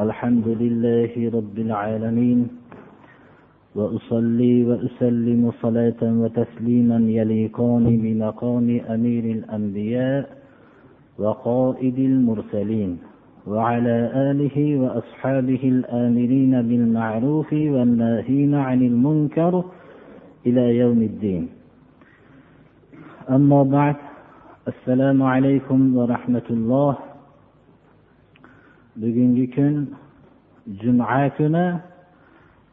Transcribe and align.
الحمد 0.00 0.48
لله 0.48 1.12
رب 1.34 1.58
العالمين 1.58 2.48
وأصلي 3.74 4.64
وأسلم 4.64 5.52
صلاة 5.62 6.02
وتسليما 6.02 6.96
يليقان 6.96 7.84
بمقام 7.84 8.80
أمير 8.88 9.24
الأنبياء 9.24 10.22
وقائد 11.18 11.98
المرسلين 11.98 12.98
وعلى 13.46 13.96
آله 14.30 14.80
وأصحابه 14.80 15.62
الآمرين 15.64 16.62
بالمعروف 16.62 17.52
والناهين 17.52 18.54
عن 18.54 18.82
المنكر 18.82 19.64
إلى 20.46 20.76
يوم 20.78 21.02
الدين. 21.02 21.48
أما 23.30 23.62
بعد 23.62 23.96
السلام 24.68 25.22
عليكم 25.22 25.96
ورحمة 25.96 26.48
الله. 26.50 27.11
bugungi 28.95 29.45
kun 29.55 29.95
juma 30.81 31.29
kuni 31.37 31.65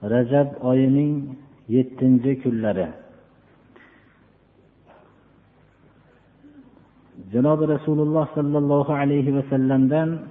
rajab 0.02 0.48
oyining 0.65 1.37
yettinchi 1.69 2.41
kunlari 2.43 2.87
janobi 7.33 7.65
rasululloh 7.74 8.24
sollallohu 8.34 8.93
alayhi 8.93 9.33
vasallamdan 9.38 10.24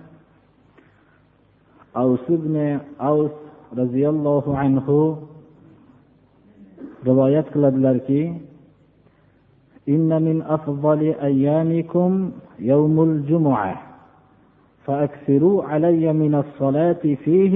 avs 1.96 2.26
ibn 2.38 2.56
avs 3.10 3.34
roziyallohu 3.80 4.52
anhu 4.64 4.98
rivoyat 7.06 7.48
qiladilarki 7.54 8.22
إن 9.90 10.08
من 10.24 10.42
أفضل 10.42 11.00
أيامكم 11.20 12.32
يوم 12.60 13.04
الجمعة 13.04 13.87
فأكثروا 14.88 15.64
علي 15.64 16.14
من 16.14 16.34
الصلاة 16.36 17.04
فيه 17.24 17.56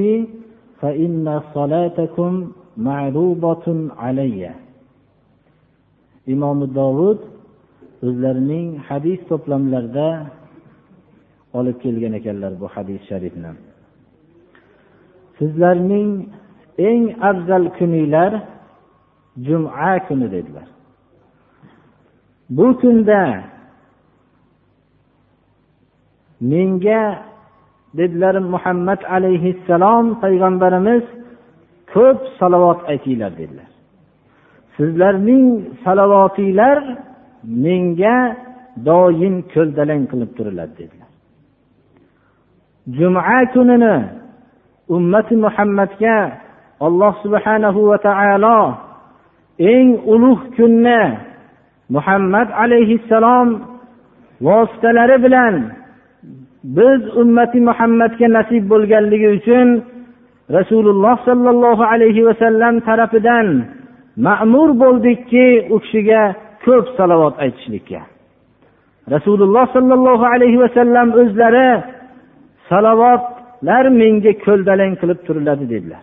فإن 0.82 1.42
صلاتكم 1.54 2.52
معروضة 2.78 3.67
علي 3.98 4.52
إمام 6.30 6.59
داود 6.66 7.20
o'zlarining 8.06 8.78
hadis 8.88 9.20
to'plamlarida 9.30 10.09
olib 11.58 11.78
kelgan 11.84 12.14
ekanlar 12.20 12.53
bu 12.62 12.67
hadis 12.76 13.02
sharifni 13.09 13.52
sizlarning 15.38 16.09
eng 16.90 17.03
afzal 17.30 17.66
kuninglar 17.78 18.31
juma 19.48 19.94
kuni 20.08 20.28
dedilar 20.36 20.67
bu 22.58 22.67
kunda 22.81 23.22
menga 26.52 27.02
dedilar 27.98 28.37
muhammad 28.55 29.01
alayhissalom 29.17 30.07
payg'ambarimiz 30.23 31.05
ko'p 31.93 32.19
salovat 32.39 32.81
aytinglar 32.93 33.33
dedilar. 33.41 33.69
Sizlarning 34.77 35.47
salovatinglar 35.84 36.79
menga 37.65 38.19
doim 38.89 39.34
ko'ldalang 39.53 40.03
qilib 40.11 40.31
turiladi 40.37 40.75
dedilar. 40.81 41.11
Juma 42.97 43.23
kunini 43.55 43.95
ummati 44.97 45.34
muhammadga 45.47 46.17
alloh 46.87 47.12
subhanahu 47.25 47.81
va 47.91 47.99
taolo 48.09 48.61
eng 49.73 49.89
ulug' 50.12 50.47
kunni 50.56 51.03
muhammad 51.95 52.49
alayhissalom 52.62 53.49
vositalari 54.47 55.17
bilan 55.25 55.55
biz 56.65 57.01
ummati 57.23 57.61
muhammadga 57.69 58.29
nasib 58.39 58.63
bo'lganligi 58.73 59.29
uchun 59.39 59.69
rasululloh 60.57 61.17
sollallohu 61.29 61.85
alayhi 61.93 62.27
vasallam 62.29 62.75
tarafidan 62.89 63.47
ma'mur 64.27 64.69
bo'ldikki 64.83 65.47
u 65.75 65.77
kishiga 65.84 66.22
ko'p 66.65 66.87
salovat 66.99 67.34
aytishlikka. 67.45 68.01
Rasululloh 69.15 69.67
sollallohu 69.77 70.25
alayhi 70.34 70.59
vasallam 70.65 71.09
o'zlari 71.21 71.69
salovatlar 72.71 73.84
menga 74.01 74.33
ko'ldalang 74.47 74.93
qilib 75.01 75.21
turiladi 75.27 75.65
dedilar. 75.72 76.03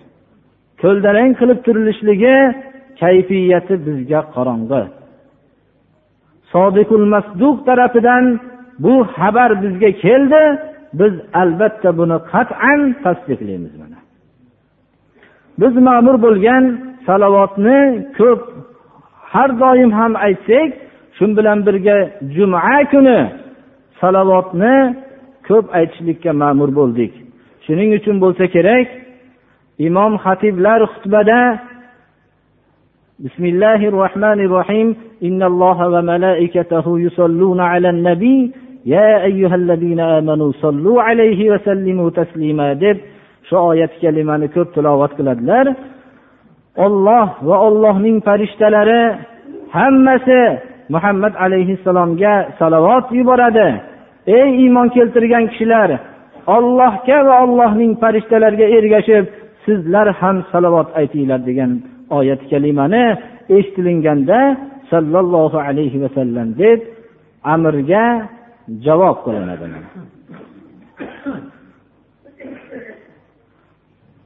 Ko'ldalang 0.84 1.32
qilib 1.40 1.60
turilishligi 1.66 2.36
kayfiyati 3.02 3.76
bizga 3.86 4.22
qorong'i. 4.36 4.84
Sodiqul 6.54 7.06
masduq 7.14 7.58
tarafidan 7.68 8.24
bu 8.85 8.95
xabar 9.17 9.51
bizga 9.63 9.91
keldi 10.05 10.43
biz 10.99 11.15
albatta 11.43 11.91
buni 11.99 12.17
qat'an 12.33 12.81
tasdiqlaymiz 13.05 13.75
mana 13.83 13.99
biz 15.61 15.75
ma'mur 15.89 16.17
bo'lgan 16.27 16.65
salovatni 17.07 17.81
ko'p 18.19 18.41
har 19.33 19.51
doim 19.63 19.91
ham 19.99 20.13
aytsak 20.27 20.71
shu 21.17 21.25
bilan 21.37 21.59
birga 21.67 21.97
juma 22.35 22.61
kuni 22.93 23.21
salovatni 24.01 24.77
ko'p 25.49 25.67
aytishlikka 25.79 26.31
ma'mur 26.43 26.71
bo'ldik 26.79 27.13
shuning 27.65 27.91
uchun 27.99 28.17
bo'lsa 28.25 28.45
kerak 28.55 28.89
imom 29.89 30.13
xatiblar 30.25 30.81
xutbada 30.93 31.41
بسم 33.19 33.45
الله 33.53 33.81
الرحمن 33.89 34.39
الرحيم 34.41 34.97
إن 35.23 35.43
الله 35.43 35.79
وملائكته 35.89 37.01
يصلون 37.07 37.61
على 37.61 37.89
النبي 37.91 38.53
يا 38.89 39.25
أيها 39.25 39.55
الذين 39.55 40.01
آمنوا 40.01 40.53
صلوا 40.53 41.03
عليه 41.03 41.51
وسلموا 41.51 42.11
تسليما 42.11 42.75
deb 42.75 42.97
shu 43.49 43.57
oyat 43.57 43.93
kalimani 44.01 44.49
ko'p 44.55 44.69
tilovat 44.75 45.13
qiladilar 45.19 45.67
olloh 46.85 47.27
va 47.49 47.57
ollohning 47.67 48.17
farishtalari 48.27 49.03
hammasi 49.77 50.41
muhammad 50.95 51.35
alayhissalomga 51.45 52.35
salovat 52.59 53.07
yuboradi 53.19 53.69
ey 54.39 54.49
iymon 54.63 54.89
keltirgan 54.97 55.45
kishilar 55.51 55.91
ollohga 56.57 57.19
va 57.29 57.35
ollohning 57.45 57.93
farishtalariga 58.03 58.67
ergashib 58.79 59.25
sizlar 59.65 60.07
ham 60.21 60.37
salovat 60.53 60.89
aytinglar 61.01 61.41
degan 61.49 61.71
oyat 62.19 62.41
kalimani 62.51 63.05
eshitilinganda 63.57 64.41
sollallohu 64.93 65.59
alayhi 65.69 65.99
vasallam 66.05 66.49
deb 66.63 66.81
amirga 67.55 68.05
javob 68.86 69.18
qilinadi 69.26 69.66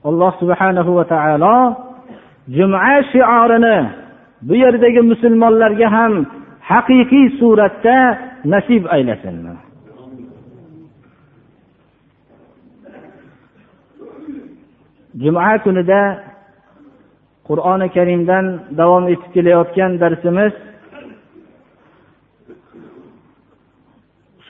alloh 0.10 0.32
subhanahu 0.42 0.92
va 0.98 1.06
taolo 1.14 1.58
juma 2.56 2.80
shiorini 3.12 3.78
bu 4.48 4.54
yerdagi 4.64 5.02
musulmonlarga 5.12 5.88
ham 5.96 6.14
haqiqiy 6.72 7.26
suratda 7.40 7.98
nasib 8.54 8.84
aylasin. 8.96 9.36
Juma 15.24 15.58
kunida 15.66 16.02
qur'oni 17.48 17.88
karimdan 17.96 18.46
davom 18.80 19.06
etib 19.14 19.30
kelayotgan 19.36 19.92
darsimiz 20.04 20.54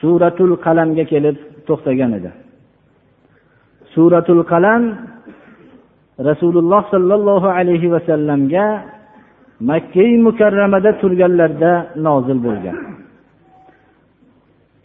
suratul 0.04 0.52
qalamga 0.64 1.04
kelib 1.12 1.36
to'xtagan 1.68 2.12
edi. 2.18 2.30
Suratul 3.94 4.42
qalam 4.52 4.82
rasululloh 6.28 6.82
sollallohu 6.94 7.48
alayhi 7.58 7.88
vasallamga 7.94 8.66
makkai 9.70 10.12
mukarramada 10.26 10.90
turganlarida 11.00 11.72
nozil 12.06 12.38
bo'lgan. 12.46 12.76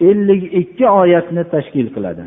Ellik 0.09 0.44
ikki 0.62 0.85
oyatni 1.02 1.44
tashkil 1.53 1.88
qiladi. 1.96 2.25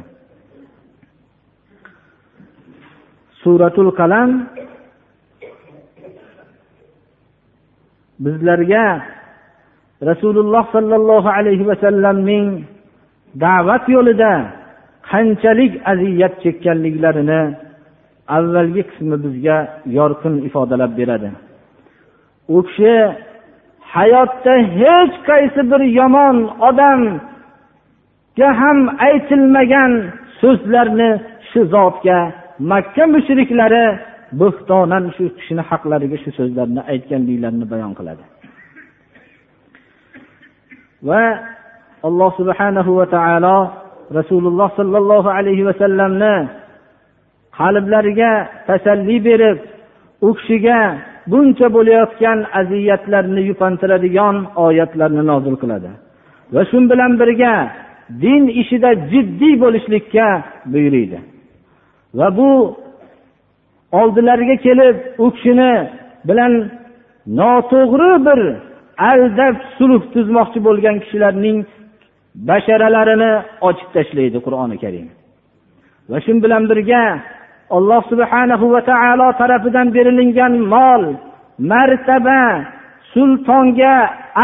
Suratul 3.43 3.91
qalam 4.01 4.31
bizlarga 8.25 8.87
rasululloh 10.11 10.65
sollallohu 10.75 11.29
alayhi 11.39 11.65
vasallamning 11.71 12.47
da'vat 13.41 13.85
yo'lida 13.95 14.33
qanchalik 15.11 15.73
aziyat 15.93 16.35
chekkanliklarini 16.45 17.41
avvalgi 18.37 18.83
qismi 18.91 19.17
bizga 19.25 19.59
yorqin 19.99 20.35
ifodalab 20.49 20.93
beradi. 21.01 21.31
U 22.57 22.59
kishi 22.67 22.95
hayotda 23.95 24.55
hech 24.81 25.15
qaysi 25.29 25.61
bir 25.71 25.83
yomon 26.01 26.37
odamga 26.69 28.49
ham 28.61 28.79
aytilmagan 29.09 29.93
so'zlarni 30.41 31.11
shu 31.51 31.61
zotga 31.75 32.19
makka 32.71 33.05
mushriklari 33.15 33.85
bo'xtonan 34.41 35.05
shu 35.17 35.25
kishini 35.39 35.63
haqlariga 35.71 36.17
shu 36.25 36.31
so'zlarni 36.39 36.81
aytganliklarini 36.93 37.67
bayon 37.73 37.93
qiladi. 37.99 38.25
Va 41.09 41.23
alloh 42.09 42.31
subhanahu 42.41 42.91
va 42.99 43.07
taolo 43.17 43.59
rasululloh 44.19 44.69
sollallohu 44.79 45.29
alayhi 45.39 45.67
vasallamni 45.69 46.35
qalblariga 47.59 48.33
tasalli 48.69 49.17
berib 49.29 49.59
u 50.27 50.29
kishiga 50.39 50.81
buncha 51.31 51.67
bo'layotgan 51.77 52.39
aziyatlarni 52.61 53.43
yupantiradigan 53.51 54.37
oyatlarni 54.67 55.23
nozil 55.31 55.55
qiladi. 55.63 55.91
Va 56.55 56.63
shu 56.71 56.79
bilan 56.93 57.13
birga 57.21 57.55
din 58.25 58.43
ishida 58.63 58.91
jiddiy 59.13 59.55
bo'lishlikka 59.63 60.27
buyuriydi. 60.73 61.19
Va 62.19 62.29
bu 62.39 62.51
oldilariga 64.01 64.57
kelib 64.67 64.97
u 65.25 65.27
kishini 65.35 65.73
bilan 66.29 66.53
noto'g'ri 67.39 68.13
bir 68.27 68.41
aldab 69.11 69.57
sulh 69.79 70.03
tuzmoqchi 70.15 70.59
bo'lgan 70.67 70.97
kishilarning 71.03 71.59
basharalarini 72.49 73.33
ochib 73.69 73.89
tashlaydi 73.97 74.39
qur'oni 74.47 74.77
karim. 74.85 75.07
Va 76.11 76.19
shu 76.25 76.33
bilan 76.45 76.63
birga 76.71 77.05
alloh 77.77 78.03
subhanahu 78.13 78.67
va 78.75 78.81
taolo 78.91 79.29
tarafidan 79.41 79.87
berilingan 79.97 80.55
mol 80.75 81.03
martaba 81.71 82.43
sultonga 83.13 83.95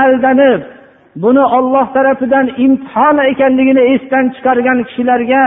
aldanib 0.02 0.60
buni 1.22 1.44
olloh 1.58 1.86
tarafidan 1.96 2.46
imtihon 2.64 3.16
ekanligini 3.32 3.82
esdan 3.94 4.24
chiqargan 4.34 4.78
kishilarga 4.88 5.44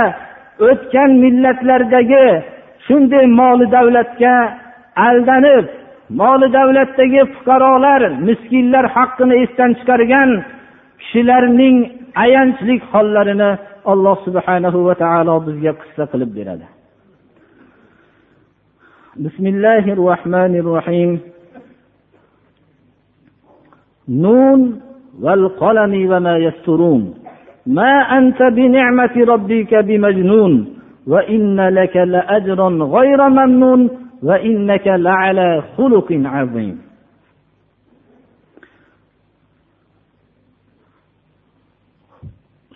o'tgan 0.69 1.09
millatlardagi 1.23 2.27
shunday 2.85 3.25
moli 3.39 3.65
davlatga 3.75 4.35
aldanib 5.07 5.65
moli 6.21 6.47
davlatdagi 6.57 7.21
fuqarolar 7.33 8.01
miskinlar 8.27 8.85
haqqini 8.95 9.35
esdan 9.43 9.71
chiqargan 9.79 10.29
kishilarning 11.01 11.77
ayanchli 12.15 12.81
hollarini 12.91 13.57
alloh 13.85 14.17
subhanahu 14.25 14.85
va 14.87 14.95
taolo 14.95 15.39
bizga 15.47 15.71
qissa 15.81 16.03
qilib 16.11 16.31
beradi. 16.37 16.67
الله 19.19 19.93
الرحمن 19.93 20.55
الرحيم 20.55 21.19
نون 24.09 24.79
والقلم 25.21 25.93
وما 26.11 26.37
يسترون 26.37 27.13
ما 27.67 27.91
أنت 28.17 28.41
بنعمة 28.43 29.15
ربك 29.33 29.75
بمجنون 29.75 30.53
وإن 31.07 31.59
لك 31.69 31.97
لأجرا 31.97 32.69
غير 32.69 33.29
ممنون 33.29 33.89
وإنك 34.23 34.87
لعلى 34.87 35.63
خلق 35.77 36.07
عظيم 36.11 36.81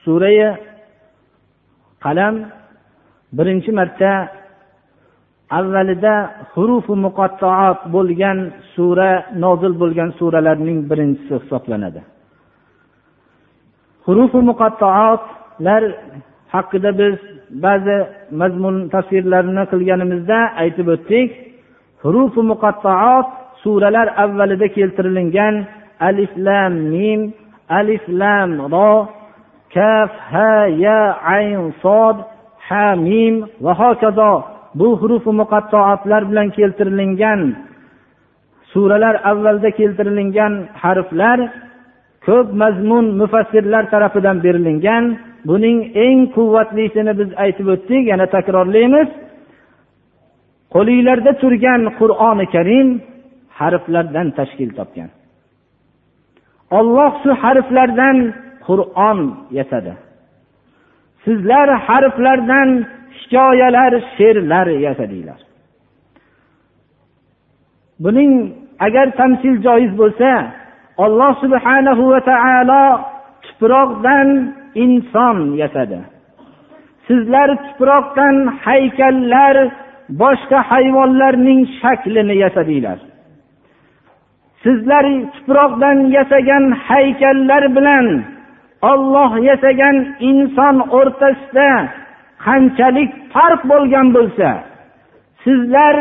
surai 0.05 0.37
qalam 2.05 2.35
birinchi 3.37 3.71
marta 3.79 4.11
avvalida 5.59 6.15
hurufi 6.53 6.93
muqattoat 7.05 7.79
bo'lgan 7.95 8.37
sura 8.75 9.11
nozil 9.43 9.73
bo'lgan 9.81 10.09
suralarning 10.19 10.79
birinchisi 10.89 11.33
hisoblanadi. 11.41 12.01
Hurufi 14.05 14.39
muqattoatlar 14.49 15.83
haqida 16.53 16.91
biz 17.01 17.15
ba'zi 17.65 17.97
mazmun 18.41 18.75
tafsirlarini 18.93 19.63
qilganimizda 19.71 20.39
aytib 20.61 20.87
o'tdik. 20.95 21.29
Hurufi 22.03 22.41
muqattoat 22.51 23.27
suralar 23.63 24.07
avvalida 24.23 24.67
keltirilgan 24.77 25.55
alif 26.07 26.31
lam 26.47 26.73
mim 26.93 27.21
alif 27.79 28.03
lam 28.21 28.49
ro 28.73 28.91
kaf 29.73 30.11
ha 30.31 30.53
ya 30.85 31.01
ayn 31.35 31.73
sod 31.83 32.17
ha 32.67 32.95
mim 32.95 33.35
va 33.63 33.73
hokazo. 33.81 34.33
Bu 34.79 34.87
hurufi 34.99 35.31
muqattoatlar 35.41 36.21
bilan 36.29 36.47
keltirilgan 36.57 37.41
suralar 38.71 39.15
avvalda 39.31 39.69
keltirilgan 39.79 40.53
harflar 40.83 41.39
ko'p 42.25 42.47
mazmun 42.61 43.05
mufassirlar 43.19 43.83
tarafidan 43.93 44.37
berilingan 44.45 45.03
buning 45.49 45.77
eng 46.05 46.19
quvvatlisini 46.35 47.13
biz 47.19 47.29
aytib 47.43 47.67
o'tdik 47.73 48.03
yana 48.11 48.27
takrorlaymiz. 48.35 49.09
Qo'linglarda 50.73 51.31
turgan 51.41 51.81
qur'oni 51.99 52.45
karim 52.55 52.87
harflardan 53.59 54.27
tashkil 54.37 54.71
topgan. 54.77 55.09
Olloh 56.77 57.11
shu 57.23 57.31
harflardan 57.43 58.17
qur'on 58.67 59.19
yasadi. 59.57 59.93
Sizlar 61.25 61.67
harflardan 61.87 62.69
hikoyalar 63.19 63.91
she'rlar 64.15 64.67
yasadinglar 64.87 65.39
buning 68.03 68.31
agar 68.87 69.07
tamsil 69.19 69.55
joiz 69.65 69.91
bo'lsa 70.01 70.31
alloh 71.05 71.31
subhanahu 71.43 72.03
va 72.13 72.21
taolo 72.31 72.85
tuproqdan 73.45 74.29
inson 74.83 75.37
yasadi. 75.61 75.99
Sizlar 77.07 77.49
tuproqdan 77.65 78.35
haykallar 78.65 79.55
boshqa 80.21 80.59
hayvonlarning 80.71 81.59
shaklini 81.81 82.35
yasadinglar 82.43 82.99
sizlar 84.65 85.05
tuproqdan 85.35 85.97
yasagan 86.17 86.63
haykallar 86.87 87.63
bilan 87.75 88.05
olloh 88.81 89.31
yasagan 89.49 89.97
inson 90.19 90.75
o'rtasida 90.97 91.69
qanchalik 92.45 93.11
farq 93.33 93.61
bo'lgan 93.71 94.07
bo'lsa 94.15 94.49
sizlar 95.43 95.95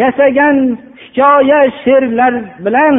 yasagan 0.00 0.56
hikoya 1.02 1.60
she'rlar 1.82 2.34
bilan 2.64 2.96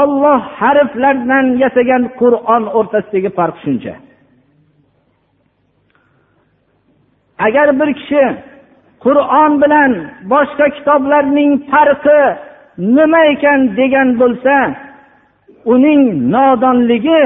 olloh 0.00 0.40
harflardan 0.60 1.46
yasagan 1.62 2.02
qur'on 2.20 2.64
o'rtasidagi 2.78 3.30
farq 3.38 3.56
shuncha. 3.64 3.94
Agar 7.46 7.68
bir 7.80 7.90
kishi 7.98 8.24
qur'on 9.04 9.52
bilan 9.62 9.92
boshqa 10.32 10.66
kitoblarning 10.76 11.52
farqi 11.70 12.20
nima 12.96 13.22
ekan 13.34 13.60
degan 13.78 14.08
bo'lsa 14.20 14.56
uning 15.74 16.02
nodonligi 16.34 17.24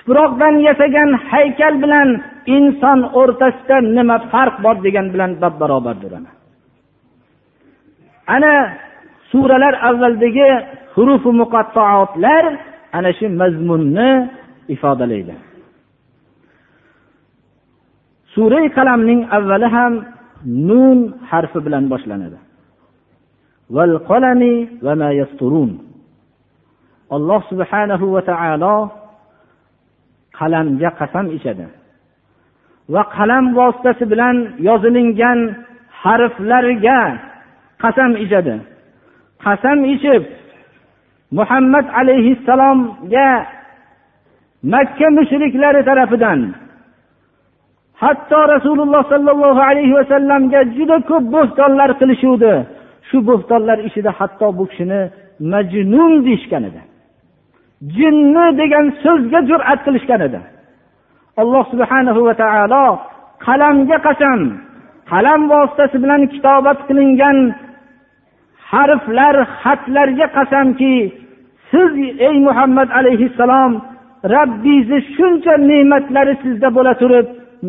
tuproqdan 0.00 0.54
yasagan 0.68 1.10
haykal 1.30 1.74
bilan 1.84 2.08
inson 2.56 2.98
o'rtasida 3.20 3.76
nima 3.96 4.16
farq 4.32 4.54
bor 4.64 4.76
degan 4.86 5.06
bilan 5.14 5.30
bab 5.42 5.54
barobardir 5.60 6.12
ana 8.36 8.54
suralar 9.30 9.74
avvaldagi 9.88 10.50
hurufi 10.94 11.30
muqattoatlar 11.42 12.44
ana 12.96 13.10
shu 13.18 13.26
mazmunni 13.40 14.10
ifodalaydi. 14.74 15.34
Surai 18.34 18.66
qalamning 18.76 19.20
avvali 19.36 19.68
ham 19.76 19.92
nun 20.68 20.98
harfi 21.30 21.58
bilan 21.66 21.84
boshlanadi. 21.92 22.38
Alloh 27.16 27.40
subhanahu 27.50 28.06
va 28.14 28.22
taolo 28.30 28.74
qalamga 30.40 30.90
qasam 31.00 31.26
ichadi. 31.36 31.66
Va 32.92 33.02
qalam 33.16 33.44
vositasi 33.58 34.04
bilan 34.12 34.36
yozilingan 34.68 35.38
harflarga 36.02 37.00
qasam 37.82 38.12
ichadi. 38.24 38.54
Qasam 39.44 39.78
ichib 39.94 40.22
muhammad 41.38 41.86
alayhissalomga 42.00 43.28
makka 44.72 45.08
mushriklari 45.18 45.80
tarafidan 45.88 46.40
hatto 48.02 48.40
rasululloh 48.54 49.02
sollallohu 49.12 49.60
alayhi 49.70 49.94
vasallamga 50.00 50.60
juda 50.76 50.96
ko'p 51.10 51.24
bo'xtonlar 51.34 51.90
qilishuvdi 52.00 52.54
shu 53.08 53.18
bo'xtonlar 53.28 53.78
ichida 53.88 54.10
hatto 54.18 54.46
bu 54.58 54.64
kishini 54.70 55.00
majnun 55.52 56.12
deyishgan 56.26 56.62
edi. 56.70 56.80
Jinni 57.96 58.46
degan 58.60 58.86
so'zga 59.02 59.40
jur'at 59.50 59.80
qilishgan 59.86 60.20
edi. 60.28 60.40
Alloh 61.42 61.64
subhanahu 61.72 62.20
va 62.28 62.34
taolo 62.42 62.86
qalamga 63.46 63.98
qasam 64.06 64.40
qalam 65.10 65.40
vositasi 65.52 65.96
bilan 66.04 66.22
kitobat 66.32 66.78
qilingan 66.88 67.38
harflar 68.70 69.36
xatlarga 69.62 70.26
qasamki 70.36 70.94
siz 71.70 71.92
ey 72.28 72.36
muhammad 72.46 72.88
alayhissalom 72.98 73.72
rabbingizni 74.34 74.98
shuncha 75.14 75.54
ne'matlari 75.70 76.34
sizda 76.44 76.68
bo'la 76.76 76.92
turib 77.02 77.26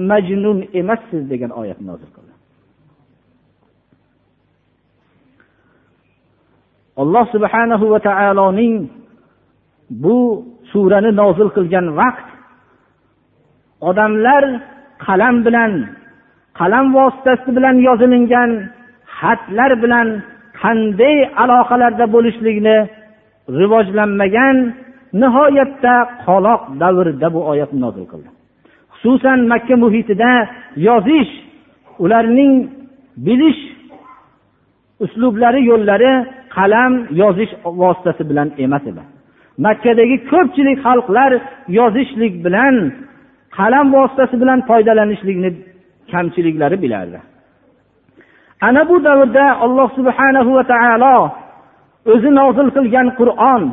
majnun 0.10 0.58
emassiz 0.80 1.22
degan 1.32 1.51
oyat 1.62 1.80
nozil 1.88 2.10
qildi. 2.15 2.34
Alloh 7.01 7.25
subhanahu 7.36 7.86
va 7.94 8.00
taoloning 8.10 8.75
bu 10.03 10.17
surani 10.71 11.12
nozil 11.21 11.50
qilgan 11.55 11.88
vaqt 12.00 12.27
odamlar 13.89 14.43
qalam 15.05 15.36
bilan 15.45 15.71
qalam 16.60 16.86
vositasi 16.98 17.50
bilan 17.57 17.75
yozilingan 17.88 18.51
xatlar 19.19 19.71
bilan 19.83 20.07
qanday 20.62 21.17
aloqalarda 21.43 22.05
bo'lishlikni 22.15 22.77
rivojlanmagan 23.60 24.57
nihoyatda 25.21 25.95
qoloq 26.25 26.62
davrda 26.81 27.27
bu 27.36 27.39
oyatni 27.51 27.79
nozil 27.86 28.05
qildi. 28.12 28.29
Xususan 28.93 29.39
makka 29.51 29.75
muhitida 29.83 30.31
yozish 30.88 31.31
ularning 32.03 32.53
bilish 33.25 33.62
uslublari 35.03 35.62
yo'llari 35.71 36.13
qalam 36.55 36.93
yozish 37.21 37.53
vositasi 37.81 38.24
bilan 38.29 38.48
emas 38.65 38.83
edi. 38.91 39.03
Makkadagi 39.65 40.18
ko'pchilik 40.32 40.77
xalqlar 40.86 41.32
yozishlik 41.77 42.34
bilan 42.46 42.75
qalam 43.58 43.88
vositasi 43.96 44.36
bilan 44.41 44.60
foydalanishlikni 44.70 45.50
kamchiliklari 46.12 46.77
bilardi. 46.84 47.20
Ana 48.68 48.82
bu 48.89 48.96
davrda 49.08 49.46
alloh 49.65 49.89
subhanahu 49.98 50.51
va 50.58 50.63
taolo 50.74 51.18
o'zi 52.13 52.30
nozil 52.39 52.68
qilgan 52.75 53.08
qur'on 53.20 53.63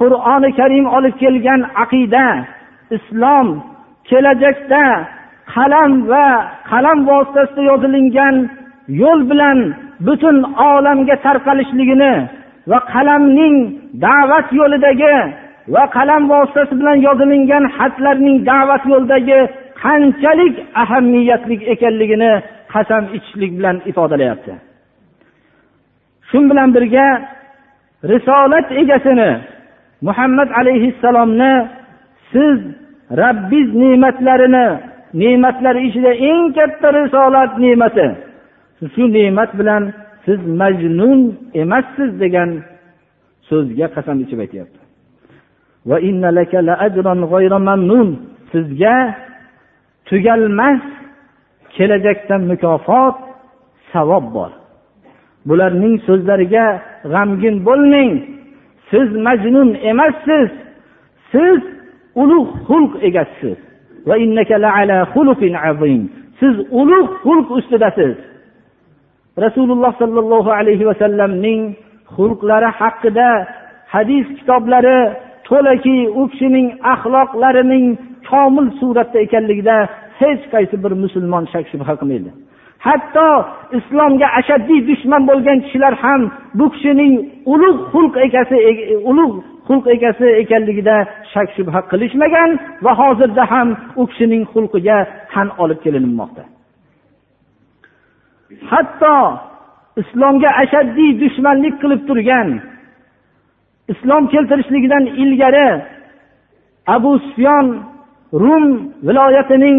qur'oni 0.00 0.50
karim 0.58 0.86
olib 0.96 1.14
kelgan 1.22 1.60
aqida 1.84 2.26
islom 2.96 3.48
kelajakda 4.08 4.84
qalam 5.54 5.92
va 6.10 6.26
qalam 6.70 6.98
vositasida 7.10 7.62
yozilingan 7.70 8.36
yo'l 9.02 9.20
bilan 9.30 9.58
butun 10.06 10.36
olamga 10.70 11.16
tarqalishligini 11.26 12.14
va 12.70 12.78
qalamning 12.92 13.56
da'vat 14.06 14.46
yo'lidagi 14.58 15.14
va 15.74 15.84
qalam 15.96 16.22
vositasi 16.32 16.74
bilan 16.80 16.98
yozilingan 17.06 17.64
xatlarning 17.76 18.36
da'vat 18.50 18.82
yo'lidagi 18.92 19.40
qanchalik 19.82 20.54
ahamiyatli 20.82 21.56
ekanligini 21.74 22.32
qasam 22.72 23.04
ichishlik 23.16 23.52
bilan 23.58 23.76
ifodalayapti. 23.90 24.52
Shu 26.28 26.38
bilan 26.50 26.68
birga 26.76 27.06
risolat 28.12 28.66
egasini 28.82 29.30
muhammad 30.06 30.48
alayhissalomni 30.60 31.52
siz 32.32 32.58
rabbiz 33.22 33.68
ne'matlarini 33.82 34.66
ne'matlar 35.20 35.76
ichida 35.86 36.12
eng 36.30 36.42
katta 36.56 36.88
risolat 37.00 37.52
ne'mati. 37.64 38.08
Shu 38.94 39.04
ne'mat 39.16 39.50
bilan 39.58 39.82
siz 40.24 40.40
majnun 40.60 41.20
emassiz 41.62 42.10
degan 42.22 42.50
so'zga 43.48 43.86
qasam 43.94 44.16
ichib 44.24 44.38
aytyapti. 44.44 44.78
Sizga 48.52 48.96
tugalmas 50.08 50.82
kelajakda 51.74 52.36
mukofot 52.50 53.16
savob 53.92 54.24
bor. 54.36 54.52
Bularning 55.48 55.96
so'zlariga 56.06 56.66
g'amgin 57.12 57.56
bo'lmang. 57.66 58.12
Siz 58.90 59.08
majnun 59.26 59.68
emassiz. 59.90 60.50
Siz 61.32 61.60
ulug' 62.22 62.50
xulq 62.68 62.92
egasisiz 63.08 63.58
siz 66.40 66.54
ulug' 66.80 67.10
xulq 67.22 67.48
ustidasiz. 67.58 68.16
Rasululloh 69.38 69.92
sollallohu 69.98 70.50
alayhi 70.50 70.84
vasallamning 70.90 71.60
xulqlari 72.16 72.70
haqida 72.80 73.28
hadis 73.94 74.26
kitoblari 74.38 74.98
to'laki 75.48 75.98
u 76.20 76.22
kishining 76.32 76.68
axloqlarining 76.94 77.86
komil 78.30 78.66
suratda 78.80 79.18
ekanligida 79.26 79.76
hech 80.20 80.42
qaysi 80.52 80.76
bir 80.84 80.92
musulmon 81.04 81.44
shak 81.52 81.64
shubha 81.72 81.92
qilmaydi. 82.00 82.30
Hatto 82.86 83.28
islomga 83.78 84.28
ashaddiy 84.40 84.80
dushman 84.90 85.22
bo'lgan 85.30 85.58
kishilar 85.64 85.94
ham 86.04 86.22
bu 86.58 86.66
kishining 86.74 87.12
ulug' 87.52 87.80
xulq 87.92 88.14
egasi 88.26 88.58
ulug' 89.10 89.36
xulq 89.68 89.84
egasi 89.96 90.26
ekanligida 90.42 90.96
shak 91.32 91.48
shubha 91.56 91.80
qilishmagan 91.90 92.50
va 92.84 92.92
hozirda 93.00 93.44
ham 93.52 93.68
u 94.00 94.02
kishining 94.10 94.42
xulqiga 94.52 94.98
tan 95.32 95.48
olib 95.62 95.78
kelinmoqda. 95.84 96.42
Hatto 98.70 99.16
islomga 100.02 100.50
ashaddiy 100.62 101.10
dushmanlik 101.22 101.74
qilib 101.82 102.02
turgan 102.08 102.48
islom 103.92 104.22
keltirishligidan 104.32 105.04
ilgari 105.22 105.68
abu 106.96 107.12
sufyon 107.26 107.66
rum 108.42 108.64
viloyatining 109.06 109.78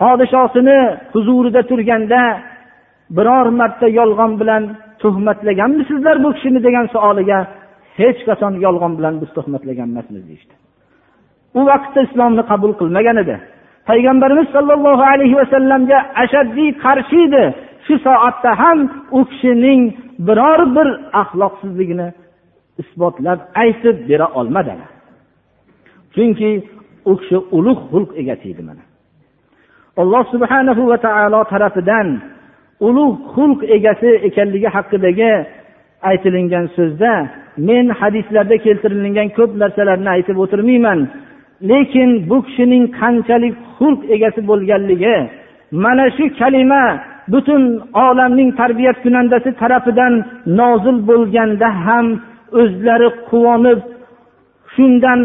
podshosini 0.00 0.78
huzurida 1.12 1.62
turganda 1.70 2.22
biror 3.16 3.46
marta 3.60 3.88
yolg'on 3.98 4.32
bilan 4.40 4.62
tuhmatlaganmisizlar 5.02 6.16
bu 6.24 6.28
kishini 6.36 6.60
degan 6.66 6.86
savoliga 6.94 7.38
hech 8.00 8.20
qachon 8.28 8.54
yolg'on 8.66 8.92
bilan 8.98 9.14
biz 9.22 9.30
tuhmatlagan 9.36 9.88
emasmiz 9.92 10.22
deyishdi. 10.28 10.54
U 11.58 11.60
vaqtda 11.70 12.00
islomni 12.08 12.42
qabul 12.50 12.72
qilmagan 12.80 13.16
edi. 13.22 13.36
Payg'ambarimiz 13.88 14.48
sollallohu 14.56 15.04
alayhi 15.12 15.36
vasallamga 15.40 15.98
ashaddiy 16.22 16.70
qarshi 16.84 17.18
edi. 17.28 17.44
Shu 17.86 17.94
soatda 18.06 18.50
ham 18.62 18.78
u 19.18 19.20
kishining 19.30 19.82
biror 20.26 20.60
bir 20.76 20.88
axloqsizligini 21.22 22.08
isbotlab 22.82 23.38
aytib 23.62 23.96
bera 24.08 24.26
olmadilar 24.38 24.90
chunki 26.14 26.50
u 27.10 27.12
kishi 27.20 27.38
ulug' 27.56 27.82
xulq 27.90 28.10
egasi 28.22 28.46
edi 28.52 28.62
mana. 28.68 28.84
Alloh 30.02 30.24
subhanahu 30.34 30.82
va 30.90 30.98
taolo 31.06 31.40
tarafidan 31.52 32.08
ulug' 32.86 33.18
xulq 33.34 33.60
egasi 33.76 34.10
ekanligi 34.28 34.68
haqidagi 34.76 35.32
aytilingan 36.10 36.66
so'zda 36.76 37.12
men 37.68 37.84
hadislarda 38.00 38.56
keltirilgan 38.66 39.28
ko'p 39.38 39.52
narsalarni 39.62 40.10
aytib 40.16 40.36
o'tirmayman 40.44 41.00
lekin 41.70 42.10
bu 42.30 42.36
kishining 42.46 42.84
qanchalik 43.00 43.54
xulq 43.76 44.00
egasi 44.14 44.40
bo'lganligi 44.50 45.16
mana 45.84 46.06
shu 46.16 46.24
kalima 46.40 46.84
butun 47.28 47.62
olamning 47.94 48.50
tarbiyat 48.60 48.96
kunandasi 49.04 49.50
tarafidan 49.60 50.14
nozil 50.58 50.96
bo'lganda 51.10 51.68
ham 51.86 52.06
o'zlari 52.60 53.08
quvonib 53.30 53.80
shundan 54.74 55.20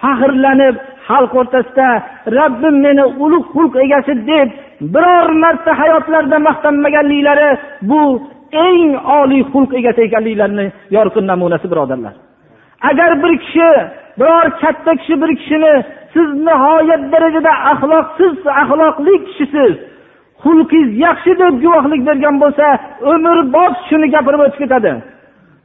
faxrlanib 0.00 0.76
xalq 1.08 1.32
o'rtasida 1.40 1.88
robbim 2.38 2.76
meni 2.86 3.04
ulug' 3.24 3.48
xulq 3.54 3.74
egasi 3.84 4.12
deb 4.30 4.48
biror 4.94 5.28
marta 5.42 5.72
hayotlarida 5.80 6.38
maqtanmaganliklari 6.48 7.50
bu 7.90 8.00
eng 8.66 8.90
oliy 9.20 9.42
xulq 9.52 9.70
egasi 9.80 10.00
ekanliklarini 10.08 10.66
yorqin 10.96 11.24
namunasi 11.30 11.66
birodarlar. 11.72 12.14
Agar 12.90 13.10
bir 13.22 13.32
kishi 13.44 13.68
biror 14.20 14.46
katta 14.62 14.92
kishi 15.00 15.14
bir 15.22 15.30
kishini 15.40 15.74
siz 16.14 16.28
nihoyat 16.48 17.02
darajada 17.12 17.52
axloqsiz 17.72 18.34
axloqli 18.62 19.14
kishisiz 19.26 19.74
xulqingiz 20.42 20.88
yaxshi 21.06 21.32
deb 21.42 21.54
guvohlik 21.64 22.02
bergan 22.08 22.36
bo'lsa 22.42 22.66
umrbod 23.12 23.74
shuni 23.88 24.06
gapirib 24.14 24.40
o'tib 24.46 24.60
ketadi. 24.62 24.92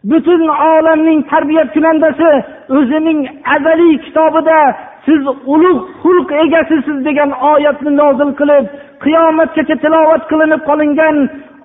Butun 0.10 0.42
olamning 0.74 1.20
tarbiyat 1.32 1.70
kunandasi 1.76 2.30
o'zining 2.78 3.20
azaliy 3.56 3.96
kitobida 4.06 4.60
siz 5.06 5.22
ulug' 5.54 5.82
xulq 6.02 6.30
egasisiz 6.44 6.98
degan 7.08 7.32
oyatni 7.52 7.92
nozil 8.02 8.30
qilib 8.40 8.66
qiyomatgacha 9.04 9.76
tilovat 9.84 10.24
qilinib 10.32 10.62
qolingan 10.70 11.16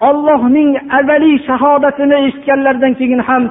ollohning 0.08 0.70
azaliy 0.98 1.36
shahodatini 1.48 2.16
eshitganlaridan 2.26 2.92
keyin 3.00 3.20
ham 3.28 3.42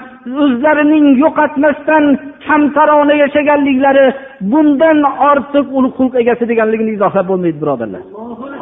o'zlarining 0.43 1.05
yo'qotmasdan 1.23 2.03
kamtarona 2.47 3.15
yashaganliklari 3.23 4.05
bundan 4.51 4.97
ortiq 5.31 5.65
ulug' 5.77 5.95
xulq 5.99 6.13
egasi 6.23 6.43
deganligini 6.51 6.91
izohlab 6.97 7.25
bo'lmaydi 7.31 7.59
birodarlar. 7.63 8.03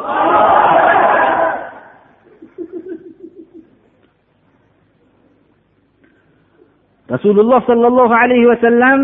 rasululloh 7.12 7.60
sollallohu 7.70 8.14
alayhi 8.22 8.46
vasallam 8.52 8.98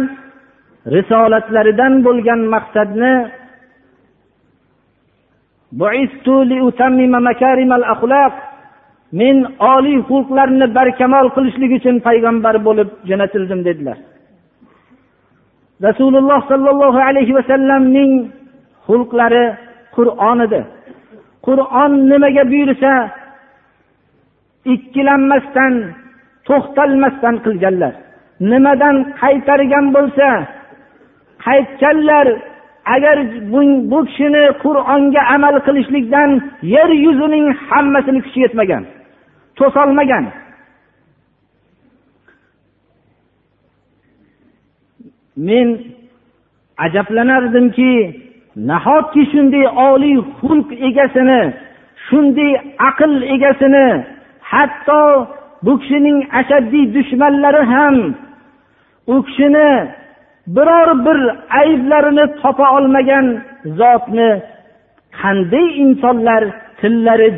risolatlaridan 0.97 1.93
bo'lgan 2.07 2.41
maqsadni 2.55 3.15
men 9.21 9.37
oliy 9.75 9.99
xulqlarni 10.09 10.67
barkamol 10.79 11.27
qilishlik 11.37 11.71
uchun 11.79 11.97
payg'ambar 12.07 12.55
bo'lib 12.67 12.89
jo'natildim 13.09 13.61
dedilar. 13.69 13.99
Rasululloh 15.89 16.41
sollallohu 16.51 17.01
alayhi 17.09 17.33
vasallamning 17.39 18.13
xulqlari 18.87 19.45
qur'on 19.97 20.39
edi 20.47 20.61
qur'on 21.47 21.93
nimaga 22.11 22.45
buyursa 22.53 22.93
ikkilanmasdan 24.75 25.75
to'xtalmasdan 26.49 27.35
qilganlar. 27.45 27.95
Nimadan 28.51 28.97
qaytargan 29.21 29.87
bo'lsa 29.97 30.29
qaytganlar 31.47 32.27
agar 32.95 33.17
bu 33.91 33.99
kishini 34.09 34.45
qur'onga 34.65 35.23
amal 35.35 35.55
qilishlikdan 35.67 36.31
yer 36.75 36.91
yuzining 37.05 37.47
hammasini 37.69 38.21
kuchi 38.25 38.39
yetmagan 38.45 38.83
to'solmagan. 39.59 40.25
Men 45.49 45.69
ajablanardimki 46.85 47.93
nahotki 48.67 49.23
shunday 49.33 49.67
oliy 49.89 50.19
xulq 50.39 50.69
egasini 50.89 51.43
shunday 52.07 52.53
aql 52.89 53.13
egasini 53.35 53.87
hatto 54.53 55.03
bu 55.65 55.73
kishining 55.81 56.19
ashaddiy 56.41 56.87
dushmanlari 56.95 57.63
ham 57.73 57.97
u 59.13 59.15
kishini 59.27 59.69
biror 60.57 60.89
bir 61.07 61.19
ayblarini 61.61 62.25
topa 62.43 62.67
olmagan 62.77 63.27
zotni 63.79 64.31
qanday 65.21 65.67
insonlar 65.83 66.43
tillari 66.81 67.29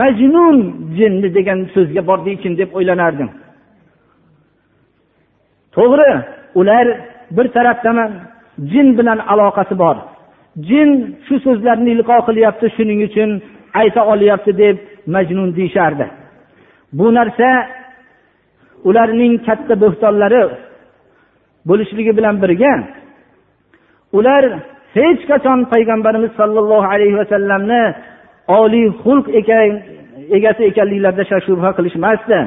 majnun 0.00 0.56
jinni 0.98 1.28
degan 1.36 1.58
so'zga 1.74 2.02
bordikin 2.10 2.52
deb 2.60 2.70
o'ylanardim. 2.78 3.30
To'g'ri 5.74 6.12
ular 6.60 6.86
bir 7.36 7.46
tarafdan 7.56 7.98
jin 8.72 8.88
bilan 8.98 9.18
aloqasi 9.32 9.74
bor. 9.82 9.96
Jin 10.68 11.16
shu 11.26 11.34
so'zlarni 11.44 11.90
ilqo 11.96 12.16
qilyapti 12.28 12.66
shuning 12.76 13.00
uchun 13.08 13.30
ayta 13.80 14.00
olyapti 14.12 14.52
deb 14.62 14.76
majnun 15.14 15.50
deyishardi. 15.56 16.06
Bu 16.98 17.06
narsa 17.14 17.48
ularning 18.88 19.34
katta 19.46 19.74
bo'xtonlari 19.82 20.42
bo'lishligi 21.68 22.12
bilan 22.18 22.36
birga 22.42 22.74
ular 24.18 24.44
hech 24.96 25.20
qachon 25.30 25.58
payg'ambarimiz 25.72 26.32
sollallohu 26.40 26.86
alayhi 26.94 27.16
vasallamni 27.22 27.82
oliy 28.60 28.88
xulq 29.02 29.26
ekan 29.40 29.70
egasi 30.36 30.62
ekanliklarida 30.70 31.24
shak 31.30 31.42
shubha 31.46 31.70
qilishmasdi. 31.76 32.38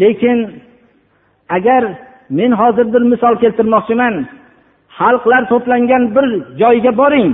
Lekin 0.00 0.38
agar 1.56 1.82
men 2.38 2.52
hozir 2.60 2.86
bir 2.94 3.02
misol 3.12 3.34
keltirmoqchiman 3.42 4.14
xalqlar 4.98 5.42
to'plangan 5.50 6.02
bir 6.14 6.26
joyga 6.60 6.92
boring. 7.00 7.32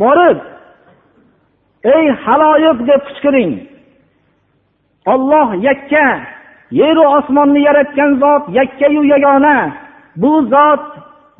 Borib 0.00 0.38
ey 1.94 2.06
haloyiq 2.24 2.78
deb 2.90 3.00
qichqiring. 3.08 3.52
Olloh 5.12 5.48
yakka 5.68 6.06
yeru 6.80 7.04
osmonni 7.16 7.60
yaratgan 7.68 8.10
zot 8.22 8.44
yakkayu 8.58 9.02
yagona. 9.12 9.56
Bu 10.22 10.32
zot 10.52 10.84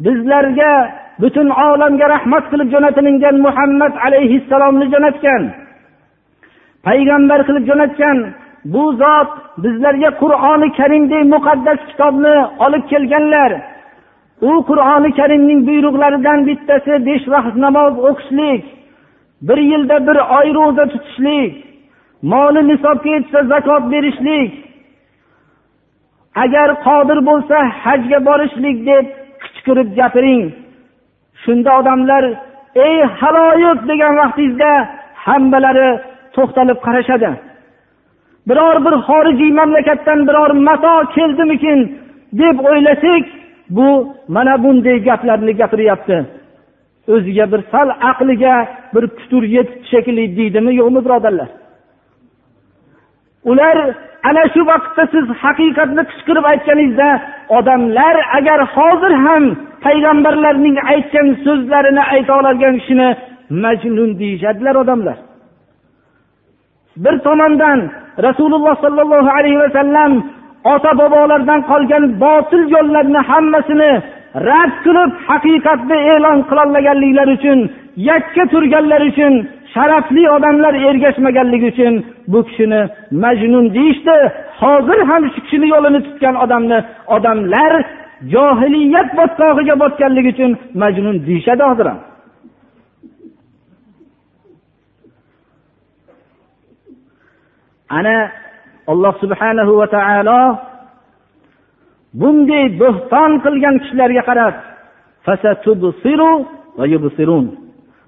bizlarga 0.05 0.73
butun 1.21 1.49
olamga 1.66 2.07
rahmat 2.14 2.45
qilib 2.50 2.69
jo'natilingan 2.75 3.37
muhammad 3.47 3.95
alayhissalomni 4.07 4.87
jo'natgan. 4.93 5.43
Payg'ambar 6.87 7.40
qilib 7.49 7.64
jo'natgan 7.71 8.19
bu 8.75 8.85
zot 9.02 9.31
bizlarga 9.64 10.11
qur'oni 10.23 10.69
karimdek 10.78 11.25
muqaddas 11.35 11.81
kitobni 11.90 12.37
olib 12.64 12.85
kelganlar. 12.93 13.50
U 14.40 14.50
qur'oni 14.69 15.11
karimning 15.19 15.61
buyruqlaridan 15.69 16.47
bittasi 16.49 16.93
besh 17.07 17.25
vaqt 17.35 17.55
namoz 17.64 17.95
o'qishlik 18.09 18.62
bir 19.47 19.59
yilda 19.71 19.97
bir 20.07 20.16
oy 20.38 20.49
ro'za 20.59 20.85
tutishlik 20.93 21.52
moli 22.23 22.69
nisobga 22.69 23.11
yetsa 23.16 23.43
zakot 23.52 23.83
berishlik. 23.93 24.52
Agar 26.45 26.69
qodir 26.87 27.19
bo'lsa 27.28 27.57
hajga 27.83 28.19
borishlik 28.28 28.76
deb 28.90 29.05
qichqirib 29.43 29.88
gapiring. 29.99 30.45
Shunda 31.43 31.71
odamlar 31.81 32.25
ey 32.87 32.97
haloyiq 33.21 33.78
degan 33.90 34.12
vaqtingizda 34.21 34.71
hammalari 35.26 35.88
to'xtalib 36.35 36.78
qarashadi. 36.87 37.31
Biror 38.49 38.76
bir 38.87 38.95
xorijiy 39.08 39.52
mamlakatdan 39.61 40.21
biror 40.28 40.50
mato 40.69 40.95
keldimikin 41.17 41.78
deb 42.41 42.56
o'ylasak 42.71 43.25
bu 43.71 44.17
mana 44.29 44.63
bunday 44.65 44.99
gaplarni 45.09 45.52
gapiryapti. 45.57 46.26
O'ziga 47.09 47.52
bir 47.52 47.61
sal 47.73 47.89
aqliga 48.11 48.55
bir 48.95 49.05
putur 49.19 49.43
yetibdi 49.57 49.87
shekilli 49.93 50.37
deydimi 50.37 50.73
yo'qmi 50.81 51.00
birodarlar? 51.05 51.49
Ular 53.50 53.76
ana 54.29 54.45
shu 54.55 54.63
vaqtda 54.71 55.05
siz 55.15 55.26
haqiqatni 55.43 56.02
qichqirib 56.11 56.45
aytganingizda 56.52 57.11
odamlar 57.59 58.17
agar 58.39 58.61
hozir 58.76 59.13
ham 59.26 59.45
payg'ambarlarning 59.85 60.76
aytgan 60.93 61.29
so'zlarini 61.45 62.02
ayta 62.15 62.33
oladigan 62.39 62.75
kishini 62.81 63.09
majnun 63.65 64.11
deyishadilar 64.21 64.75
odamlar. 64.83 65.19
Bir 67.05 67.15
tomondan 67.26 67.79
rasululloh 68.26 68.75
sollallohu 68.85 69.31
alayhi 69.39 69.59
vasallam 69.65 70.13
ota 70.73 70.91
bobolardan 71.00 71.61
qolgan 71.71 72.05
botil 72.25 72.63
yo'llarni 72.75 73.21
hammasini 73.31 73.93
rad 74.49 74.73
qilib 74.85 75.11
haqiqatni 75.29 75.99
e'lon 76.13 76.39
qilolmaganliklari 76.49 77.33
uchun 77.39 77.59
yakka 78.11 78.43
turganlari 78.52 79.07
uchun 79.13 79.35
sharafli 79.75 80.25
odamlar 80.37 80.75
ergashmaganligi 80.89 81.67
uchun 81.73 81.95
bu 82.33 82.39
kishini 82.49 82.81
majnun 83.23 83.67
deyishdi. 83.76 84.17
Hozir 84.61 84.99
ham 85.11 85.23
shu 85.33 85.41
kishini 85.45 85.67
yo'lini 85.75 86.00
tutgan 86.07 86.35
odamni 86.45 86.79
odamlar 87.17 87.73
johiliyat 88.35 89.09
botqog'iga 89.19 89.75
botganligi 89.83 90.31
uchun 90.35 90.50
majnun 90.83 91.17
deyishadi 91.26 91.63
hozir 91.71 91.87
ham. 91.93 92.00
Ana 97.99 98.17
alloh 98.93 99.15
subhanahu 99.23 99.73
va 99.81 99.87
taolo 99.97 100.41
bunday 102.21 102.65
bo'xton 102.83 103.31
qilgan 103.45 103.75
kishilarga 103.83 104.23
qarab 104.31 104.55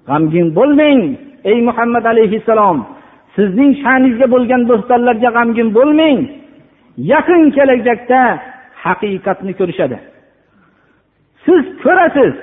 g'amgin 0.07 0.47
bo'lmang 0.57 0.99
ey 1.51 1.57
muhammad 1.67 2.05
alayhissalom. 2.13 2.77
Sizning 3.35 3.71
sha'ningizga 3.83 4.27
bo'lgan 4.33 4.61
bo'xtonlarga 4.69 5.29
g'amgin 5.37 5.69
bo'lmang. 5.77 6.19
Yaqin 7.11 7.41
kelajakda 7.55 8.21
haqiqatni 8.83 9.53
ko'rishadi. 9.59 9.97
Siz 11.45 11.63
ko'rasiz 11.83 12.33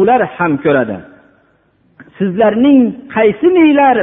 ular 0.00 0.20
ham 0.36 0.52
ko'radi. 0.64 0.96
Sizlarning 2.18 2.80
qaysi 3.14 3.48
minglar 3.56 3.96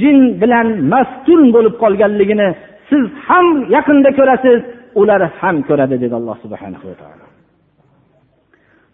jin 0.00 0.18
bilan 0.40 0.68
maftun 0.92 1.42
bo'lib 1.54 1.74
qolganligini 1.82 2.48
siz 2.88 3.04
ham 3.26 3.46
yaqinda 3.76 4.10
ko'rasiz 4.18 4.60
ular 5.00 5.22
ham 5.40 5.56
ko'radi 5.68 5.96
dedi 6.02 6.14
alloh 6.20 6.36
subhana 6.44 6.78
va 6.88 6.94
taolo. 7.02 7.26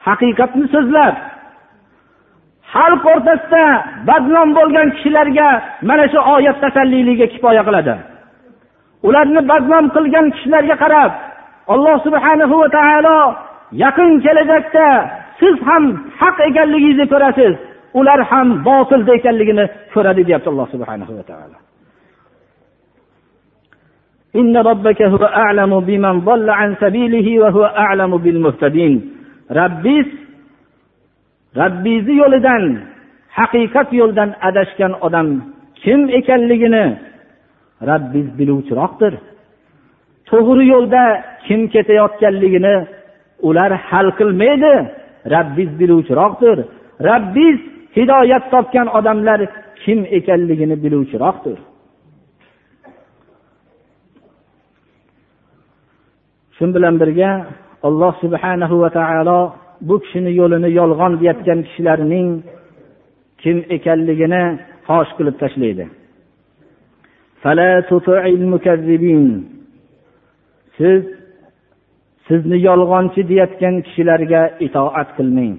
Haqiqatni 0.06 0.66
so'zlab 0.74 1.14
xalq 2.74 3.04
o'rtasida 3.14 3.64
badnom 4.08 4.48
bo'lgan 4.58 4.88
kishilarga 4.94 5.48
mana 5.88 6.04
shu 6.12 6.18
oyat 6.34 6.56
tasalliligi 6.64 7.26
kifoya 7.32 7.62
qiladi. 7.68 7.94
Ularni 9.08 9.40
badnom 9.50 9.84
qilgan 9.96 10.26
kishilarga 10.34 10.76
qarab 10.82 11.12
alloh 11.74 11.96
subhanahu 12.06 12.54
va 12.62 12.68
taolo 12.76 13.18
yaqin 13.84 14.10
kelajakda 14.24 14.86
siz 15.40 15.56
ham 15.68 15.84
haq 16.20 16.36
ekanligingizni 16.48 17.06
ko'rasiz 17.12 17.52
ular 18.00 18.20
ham 18.30 18.48
botilda 18.68 19.12
ekanligini 19.20 19.64
ko'radi 19.94 20.22
deyapti 20.28 20.48
alloh 20.52 20.68
subhanahu 20.74 21.12
va 21.18 21.24
taolo. 21.30 21.56
إن 24.35 24.57
ربك 24.57 25.01
هو 25.01 25.23
أعلم 25.25 25.79
بمن 25.79 26.19
ضل 26.19 26.49
عن 26.49 26.75
سبيله 26.83 27.39
وهو 27.41 27.63
أعلم 27.65 28.17
بالمهتدين 28.17 28.93
ربيس 29.51 30.05
rabbiyni 31.61 32.13
yo'lidan 32.21 32.63
haqiqat 33.37 33.89
yo'ldan 34.01 34.29
adashgan 34.47 34.93
odam 35.05 35.27
kim 35.81 35.99
ekanligini 36.19 36.85
rabbiz 37.89 38.27
biluvchiroqdir 38.39 39.13
to'g'ri 40.29 40.65
yo'lda 40.73 41.03
kim 41.45 41.61
ketayotganligini 41.73 42.75
ular 43.47 43.71
hal 43.89 44.07
qilmaydi 44.19 44.73
rabbiz 45.35 45.69
biluvchiroqdir 45.79 46.57
rabbiz 47.09 47.57
hidoyat 47.97 48.43
topgan 48.53 48.87
odamlar 48.97 49.39
kim 49.83 49.99
ekanligini 50.17 50.75
biluvchiroqdir 50.83 51.57
Shu 56.60 56.66
bilan 56.74 56.94
birga 57.00 57.30
alloh 57.88 58.12
subhanahu 58.22 58.74
va 58.82 58.90
taolo 58.98 59.40
bu 59.88 59.94
kishini 60.02 60.30
yo'lini 60.40 60.70
yolg'on 60.80 61.12
deyayotgan 61.20 61.58
kishilarning 61.66 62.28
kim 63.42 63.56
ekanligini 63.76 64.42
fosh 64.86 65.10
qilib 65.18 65.36
tashlaydi. 65.42 65.84
Siz 70.76 71.02
sizni 72.26 72.58
yolg'onchi 72.68 73.20
deyayotgan 73.30 73.74
kishilarga 73.86 74.42
itoat 74.66 75.08
qilmang. 75.18 75.54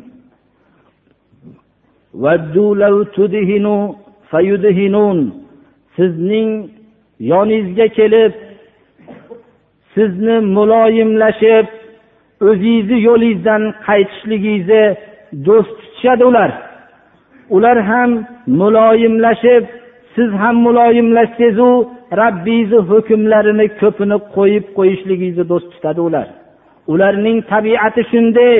Sizning 5.97 6.49
yoningizga 7.31 7.87
kelib 7.99 8.33
sizni 9.93 10.35
muloyimlashib 10.55 11.67
o'zingizni 12.49 12.97
yo'lingizdan 13.07 13.63
qaytishligingizni 13.87 14.83
do'st 15.47 15.71
tutishadi 15.79 16.23
ular. 16.31 16.51
Ular 17.55 17.77
ham 17.89 18.11
muloyimlashib 18.61 19.63
siz 20.15 20.29
ham 20.41 20.55
muloyimlashsangizu 20.67 21.69
rabbingizni 22.21 22.79
hukmlarini 22.89 23.67
ko'pini 23.81 24.17
qo'yib 24.35 24.65
qo'yishligingizni 24.77 25.45
do'st 25.51 25.67
tutadi 25.73 26.01
ular. 26.07 26.27
Ularning 26.93 27.37
tabiati 27.51 28.01
shunday 28.11 28.57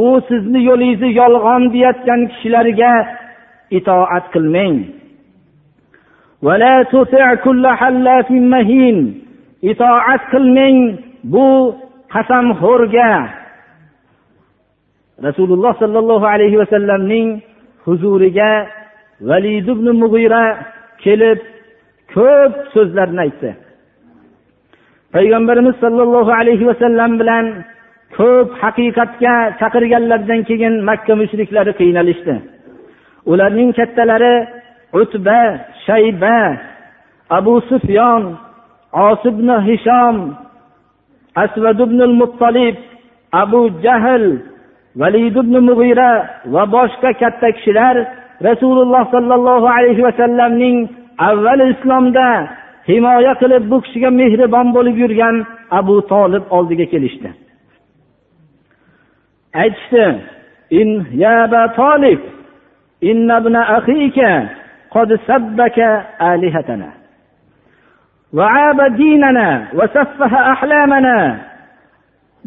u 0.00 0.02
sizni 0.28 0.60
yo'lingizni 0.68 1.10
yolg'on 1.20 1.62
deyotgan 1.74 2.20
kishilarga 2.30 2.92
itoat 3.78 4.24
qilmang. 4.34 4.76
Itoat 9.62 10.22
qilmang 10.32 10.76
bu 11.32 11.74
qasamxo'rga. 12.12 13.12
Rasululloh 15.26 15.72
sollallohu 15.82 16.26
alayhi 16.34 16.60
vasallamning 16.62 17.28
huzuriga 17.84 18.68
valid 19.20 19.66
ibn 19.74 19.86
mug'ira 20.02 20.44
kelib 21.04 21.40
ko'p 22.14 22.52
so'zlarni 22.74 23.20
aytdi. 23.26 23.50
Payg'ambarimiz 25.14 25.76
sollallohu 25.84 26.32
alayhi 26.40 26.68
vasallam 26.70 27.10
bilan 27.20 27.46
ko'p 28.18 28.48
haqiqatga 28.62 29.34
chaqirganlaridan 29.60 30.40
keyin 30.48 30.74
makka 30.88 31.14
mushriklari 31.20 31.72
qiynalishdi. 31.80 32.34
Ularning 33.30 33.70
kattalari 33.78 34.34
utba 35.00 35.40
shayba 35.86 36.38
abu 37.38 37.54
sufyon 37.70 38.22
osibn 39.07 39.49
hishom 39.67 40.15
asvad 41.43 41.79
ibn 41.87 41.99
muttolib 42.21 42.75
abu 43.41 43.61
jahl 43.83 44.25
valid 45.01 45.35
ibn 45.43 45.55
mug'ira 45.69 46.11
va 46.53 46.63
boshqa 46.75 47.09
katta 47.21 47.51
kishilar 47.57 47.95
rasululloh 48.47 49.03
sollallohu 49.15 49.67
alayhi 49.77 50.05
vasallamning 50.07 50.77
avval 51.29 51.61
islomda 51.73 52.27
himoya 52.89 53.33
qilib 53.41 53.63
bu 53.71 53.77
kishiga 53.85 54.09
mehribon 54.19 54.67
bo'lib 54.75 54.95
yurgan 55.03 55.35
abu 55.79 55.95
tolib 56.11 56.43
oldiga 56.57 56.85
kelishdi 56.93 57.29
aytishdi 59.61 60.05
ya 61.23 61.33
aba 61.45 61.61
tolib 61.79 62.21
إن 63.03 63.31
ابن 63.31 63.55
أخيك 63.55 64.19
قد 64.91 65.19
سبك 65.27 65.79
آلهتنا 66.21 66.89
وعاب 68.35 68.95
ديننا 68.95 69.67
وسفه 69.73 70.51
أحلامنا 70.51 71.37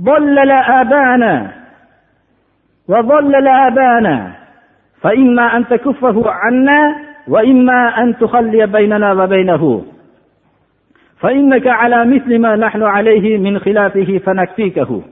ضلل 0.01 0.51
آبانا 0.51 1.53
وضلل 2.89 3.49
آبانا 3.49 4.33
فإما 5.01 5.57
أن 5.57 5.67
تكفه 5.69 6.31
عنا 6.31 6.97
وإما 7.29 8.03
أن 8.03 8.17
تخلي 8.19 8.67
بيننا 8.67 9.13
وبينه 9.13 9.85
فإنك 11.21 11.67
على 11.67 12.05
مثل 12.05 12.39
ما 12.39 12.57
نحن 12.57 12.83
عليه 12.83 13.39
من 13.39 13.59
خلافه 13.59 14.19
فنكفيكه 14.27 15.03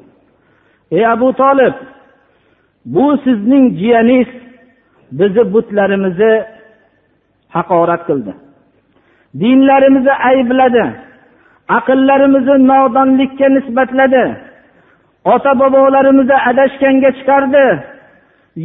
ey 0.92 1.06
abu 1.06 1.32
tolib 1.32 1.74
bu 2.84 3.16
sizning 3.24 3.66
jiyaningiz 3.80 4.28
bizni 5.18 5.44
butlarimizni 5.54 6.32
haqorat 7.54 8.02
qildi 8.08 8.32
dinlarimizni 9.41 10.13
aybladi. 10.29 10.85
Aqllarimizni 11.77 12.67
nodonlikka 12.67 13.47
nisbatladi. 13.55 14.25
Ota 15.33 15.59
bobolarimizni 15.59 16.37
adashganga 16.49 17.09
chiqardi. 17.17 17.65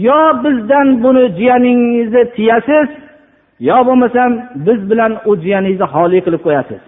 Yo 0.06 0.20
bizdan 0.44 0.88
buni 1.02 1.24
jiyaningizni 1.38 2.22
tiyasiz 2.36 2.88
yo 3.68 3.78
bo'lmasam 3.86 4.30
biz 4.66 4.80
bilan 4.90 5.12
u 5.30 5.32
jiyaningizni 5.44 5.86
xoli 5.94 6.18
qilib 6.26 6.42
qo'yasiz. 6.46 6.82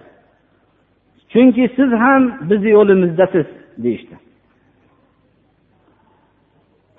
Chunki 1.31 1.63
siz 1.75 1.91
ham 2.03 2.21
bizni 2.49 2.69
yo'limizdasiz 2.77 3.47
deyishdi. 3.83 4.15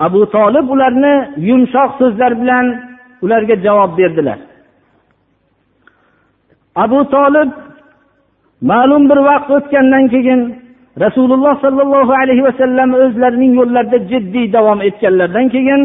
Abu 0.06 0.20
tolib 0.36 0.66
ularni 0.74 1.14
yumshoq 1.48 1.90
so'zlar 2.00 2.32
bilan 2.42 2.66
ularga 3.24 3.54
javob 3.66 3.92
berdilar. 3.98 4.38
Abu 6.84 7.00
tolib 7.14 7.50
ma'lum 8.70 9.02
bir 9.10 9.18
vaqt 9.28 9.48
o'tgandan 9.56 10.04
keyin 10.14 10.40
rasululloh 11.04 11.54
sollallohu 11.64 12.12
alayhi 12.22 12.42
vasallam 12.48 12.90
o'zlarining 13.02 13.52
yo'llarida 13.60 13.98
jiddiy 14.10 14.46
davom 14.56 14.78
etganlaridan 14.88 15.46
keyin 15.54 15.82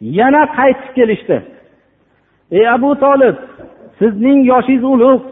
yana 0.00 0.42
qaytib 0.58 0.90
kelishdi. 0.98 1.36
Ey 2.56 2.68
abu 2.76 2.90
tolib 3.04 3.36
sizning 3.98 4.38
yoshingiz 4.52 4.84
ulug' 4.94 5.22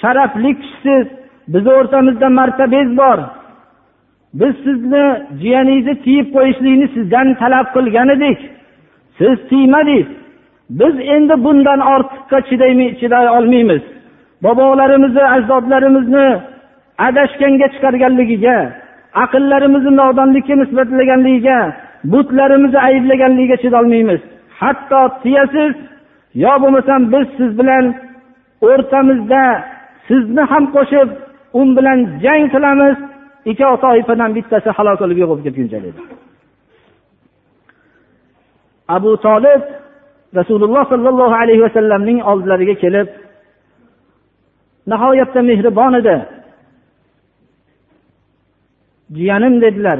sharafli 0.00 0.50
kishisiz 0.60 1.06
bizni 1.52 1.72
o'rtamizda 1.78 2.28
martabangiz 2.38 2.90
bor. 3.00 3.18
Biz 4.40 4.54
sizni 4.64 5.04
jiyaningizni 5.42 5.94
tiyib 6.04 6.28
qo'yishlikni 6.36 6.88
sizdan 6.96 7.26
talab 7.42 7.66
qilgan 7.76 8.08
edik. 8.16 8.38
Siz 9.18 9.36
tiymadingiz 9.50 10.08
biz 10.70 10.94
endi 11.14 11.34
bundan 11.44 11.80
ortiqqa 11.94 12.38
chiday 13.00 13.28
olmaymiz. 13.36 13.82
Bobolarimizni 14.44 15.24
ajdodlarimizni 15.36 16.26
adashganga 17.06 17.66
chiqarganligiga 17.74 18.56
aqllarimizni 19.24 19.92
nodonlikka 20.00 20.54
nisbatlaganligiga 20.60 21.58
butlarimizni 22.12 22.80
ayblaganligiga 22.88 23.56
chidolmaymiz. 23.62 24.20
Hatto 24.60 25.00
tiyasiz 25.22 25.74
yo 26.44 26.52
bo'lmasam 26.62 27.00
biz 27.12 27.26
siz 27.38 27.50
bilan 27.58 27.84
o'rtamizda 28.68 29.42
sizni 30.08 30.42
ham 30.50 30.64
qo'shib 30.76 31.08
u 31.58 31.60
bilan 31.76 31.98
jang 32.24 32.44
qilamiz. 32.54 32.96
Ikkov 33.50 33.74
toifadan 33.84 34.30
bittasi 34.36 34.68
halok 34.76 34.96
bo'lib 35.02 35.18
yo'q 35.20 35.28
bo'lib 35.30 35.44
ketguncha 35.46 35.78
dedi 35.86 36.00
abu 38.88 39.16
tolib 39.16 39.62
rasululloh 40.34 40.84
sollallohu 40.92 41.34
alayhi 41.42 41.62
vasallamning 41.66 42.18
oldilariga 42.30 42.74
kelib 42.84 43.08
nihoyatda 44.90 45.40
mehribon 45.50 45.94
edi. 46.00 46.16
Jiyanim 49.16 49.54
dedilar 49.64 49.98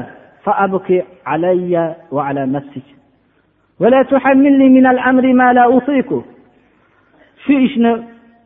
shu 7.44 7.54
ishni 7.66 7.92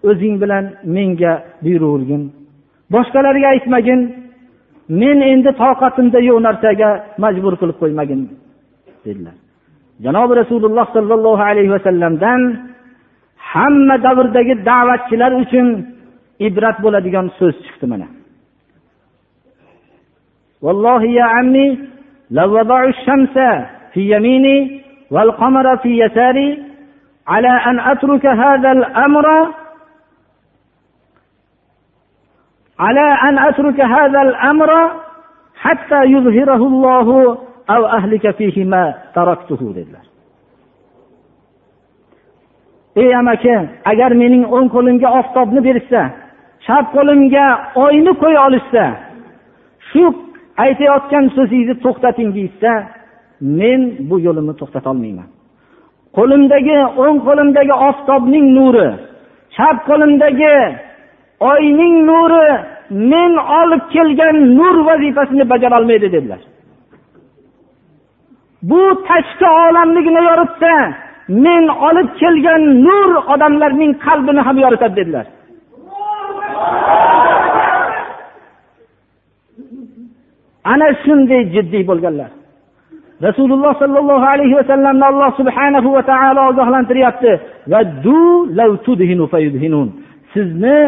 o'zing 0.08 0.34
bilan 0.42 0.64
menga 0.96 1.32
buyuravergin 1.64 2.22
boshqalarga 2.94 3.46
aytmagin 3.54 4.00
men 5.00 5.18
endi 5.32 5.50
toqatimda 5.62 6.18
yo'q 6.28 6.38
narsaga 6.46 6.90
majbur 7.22 7.54
qilib 7.60 7.76
qo'ymagin 7.82 8.20
dedilar. 9.04 9.36
Janobi 10.04 10.32
rasululloh 10.42 10.86
sollallohu 10.96 11.42
alayhi 11.50 11.70
vasallamdan 11.76 12.40
hamma 13.52 13.96
davrdagi 14.06 14.54
da'vatchilar 14.68 15.32
uchun 15.42 15.66
ibrat 16.47 16.77
bo'ladigan 16.83 17.27
so'z 17.39 17.55
chiqdi 17.65 17.87
mana 17.93 18.07
والله 20.63 21.03
يا 21.19 21.23
عمي 21.23 21.67
لو 22.31 22.47
وضع 22.57 22.83
الشمس 22.83 23.35
في 23.93 24.01
يميني 24.15 24.81
والقمر 25.11 25.77
في 25.77 25.99
يساري 26.03 26.63
على 27.27 27.47
أن 27.69 27.79
أترك 27.79 28.25
هذا 28.25 28.71
الأمر 28.71 29.27
على 32.79 33.07
أن 33.27 33.39
أترك 33.39 33.79
هذا 33.81 34.21
الأمر 34.21 34.91
حتى 35.55 36.03
يظهره 36.03 36.61
الله 36.71 37.37
أو 37.69 37.85
أهلك 37.85 38.31
فيه 38.31 38.65
ما 38.65 38.93
تركته 39.15 39.73
dedilar 39.75 40.05
ey 42.95 43.15
amaki 43.15 43.49
agar 43.91 44.11
mening 44.21 44.43
o'ng 44.55 44.67
qo'limga 44.75 45.09
oftobni 45.19 45.61
berishsa 45.67 46.01
chap 46.66 46.84
qo'limga 46.96 47.46
oyni 47.84 48.12
qo'ya 48.22 48.40
olishsa 48.48 48.84
shu 49.88 50.02
aytayotgan 50.64 51.24
so'zingizni 51.36 51.76
to'xtating 51.84 52.28
deyishsa 52.36 52.72
men 53.60 53.80
bu 54.08 54.16
yo'limni 54.26 54.54
to'xtatolmayman 54.60 55.28
qo'limdagi 56.18 56.78
o'ng 57.04 57.18
qo'limdagi 57.28 57.74
oftobning 57.88 58.46
nuri 58.58 58.88
chap 59.56 59.76
qo'limdagi 59.88 60.56
oyning 61.52 61.94
nuri 62.10 62.48
men 62.90 63.32
olib 63.60 63.82
kelgan 63.94 64.36
nur 64.58 64.76
vazifasini 64.88 65.44
bajarolmaydi 65.52 66.08
dedilar. 66.12 66.40
Bu 68.70 68.82
tashqi 69.08 69.48
olamligini 69.64 70.22
yoritsa 70.28 70.72
men 71.46 71.64
olib 71.88 72.08
kelgan 72.20 72.62
nur 72.86 73.10
odamlarning 73.34 73.92
qalbini 74.06 74.40
ham 74.46 74.56
yoritadi 74.64 74.96
dedilar. 75.00 75.26
Ana 80.64 80.88
shunday 81.04 81.42
jiddiy 81.54 81.84
bo'lganlar. 81.90 82.30
Rasululloh 83.22 83.72
sollallohu 83.82 84.26
alayhi 84.34 84.54
vasallamni 84.60 85.04
alloh 85.10 85.30
subhanahu 85.40 85.88
va 85.96 86.02
taolo 86.02 86.40
ogohlantiryapti. 86.50 87.32
Sizni 90.34 90.78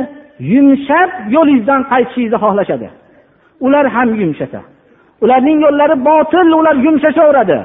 yumshab 0.52 1.10
yo'lingizdan 1.36 1.80
qaytishingizni 1.90 2.38
xohlashadi. 2.44 2.88
Ular 3.66 3.86
ham 3.94 4.08
yumshasa. 4.20 4.60
Ularning 5.22 5.58
yo'llari 5.66 5.96
botil 6.08 6.48
ular 6.60 6.76
yumshashaveradi. 6.86 7.58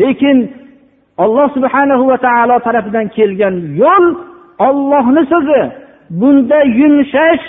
Lekin 0.00 0.36
alloh 1.24 1.48
subhanahu 1.56 2.04
va 2.10 2.18
taolo 2.26 2.56
tarafidan 2.66 3.06
kelgan 3.16 3.54
yo'l 3.82 4.04
ollohni 4.68 5.22
so'zi. 5.32 5.62
Bunda 6.20 6.58
yumshash 6.80 7.44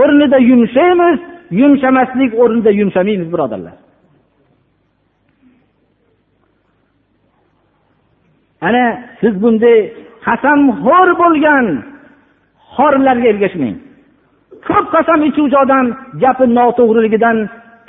o'rnida 0.00 0.38
yumshaymiz 0.50 1.18
yumshamaslik 1.50 2.30
o'rnida 2.42 2.70
yumshamaymiz 2.80 3.28
birodarlar. 3.32 3.76
Ana 8.66 8.84
siz 9.20 9.34
bunday 9.42 9.78
qasamxo'r 10.26 11.08
bo'lgan 11.22 11.66
xorlarga 12.74 13.26
ergashmang. 13.32 13.76
Ko'p 14.68 14.86
qasam 14.94 15.20
ichuvchi 15.28 15.56
odam 15.64 15.86
gapi 16.22 16.44
noto'g'riligidan 16.58 17.36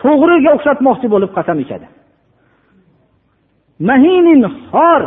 to'g'riga 0.02 0.50
o'xshatmoqchi 0.56 1.08
bo'lib 1.14 1.32
qasam 1.38 1.58
ichadi. 1.64 1.88
Mahinin 3.90 4.42
xor 4.70 5.02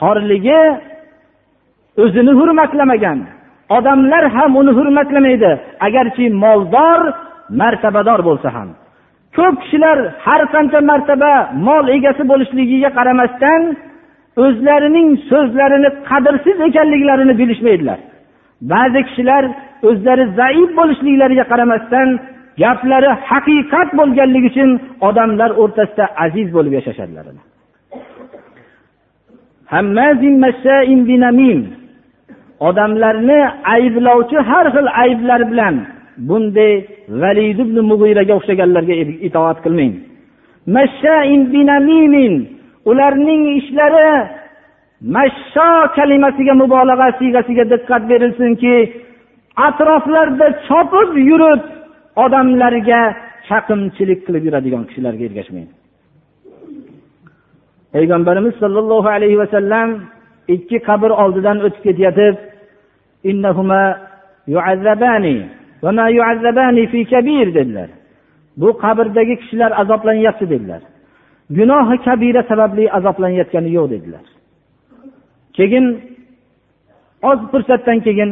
xorligi 0.00 0.62
o'zini 2.02 2.32
hurmatlamagan. 2.38 3.18
Odamlar 3.76 4.24
ham 4.36 4.50
uni 4.60 4.72
hurmatlamaydi. 4.78 5.50
Agarchi 5.86 6.24
moldor 6.44 7.00
martabador 7.60 8.20
bo'lsa 8.28 8.48
ham. 8.56 8.68
Ko'p 9.36 9.54
kishilar 9.62 9.98
har 10.26 10.42
qancha 10.54 10.80
martaba 10.90 11.32
mol 11.68 11.84
egasi 11.96 12.22
bo'lishligiga 12.30 12.90
qaramasdan 12.98 13.62
o'zlarining 14.44 15.08
so'zlarini 15.30 15.90
qadrsiz 16.10 16.56
ekanliklarini 16.68 17.34
bilishmaydilar. 17.40 17.98
Ba'zi 18.72 19.00
kishilar 19.08 19.44
o'zlari 19.88 20.24
zaif 20.40 20.70
bo'lishliklariga 20.78 21.44
qaramasdan 21.52 22.08
gaplari 22.62 23.10
haqiqat 23.30 23.88
bo'lganligi 23.98 24.48
uchun 24.52 24.70
odamlar 25.08 25.50
o'rtasida 25.62 26.04
aziz 26.24 26.48
bo'lib 26.56 26.72
yashashadilar 26.78 27.24
odamlarni 32.68 33.40
ayblovchi 33.74 34.38
har 34.50 34.66
xil 34.74 34.86
ayblar 35.04 35.40
bilan 35.50 35.74
bunday 36.28 36.72
valid 37.22 37.58
ibn 37.64 37.76
mug'iraga 37.90 38.32
o'xshaganlarga 38.38 38.94
itoat 39.28 39.58
qilmang. 39.64 39.94
Ularning 42.90 43.42
ishlari 43.60 44.10
mashsho 45.14 45.68
kalimasiga 45.96 46.54
mubolag'a 46.62 47.08
siyg'asiga 47.18 47.64
diqqat 47.72 48.02
berilsinki 48.10 48.74
atroflarda 49.66 50.46
chopib 50.68 51.10
yurib 51.30 51.62
odamlarga 52.24 53.00
chaqimchilik 53.48 54.20
qilib 54.26 54.42
yuradigan 54.48 54.82
kishilarga 54.88 55.24
ergashmang. 55.28 55.68
Payg'ambarimiz 57.94 58.54
sollallohu 58.62 59.08
alayhi 59.16 59.38
vasallam 59.42 59.88
ikki 60.54 60.78
qabr 60.88 61.10
oldidan 61.22 61.58
o'tib 61.66 61.82
ketayotib 61.86 62.36
dedilar 67.57 67.89
bu 68.57 68.67
qabrdagi 68.83 69.35
kishilar 69.41 69.71
azoblanyapti 69.81 70.45
dedilar 70.53 70.81
gunohi 71.57 71.97
kabira 72.05 72.41
sababli 72.51 72.83
azoblanayotgani 72.97 73.69
yo'q 73.77 73.87
dedilar 73.93 74.25
keyin 75.57 75.85
oz 77.29 77.39
fursatdan 77.51 77.99
keyin 78.05 78.31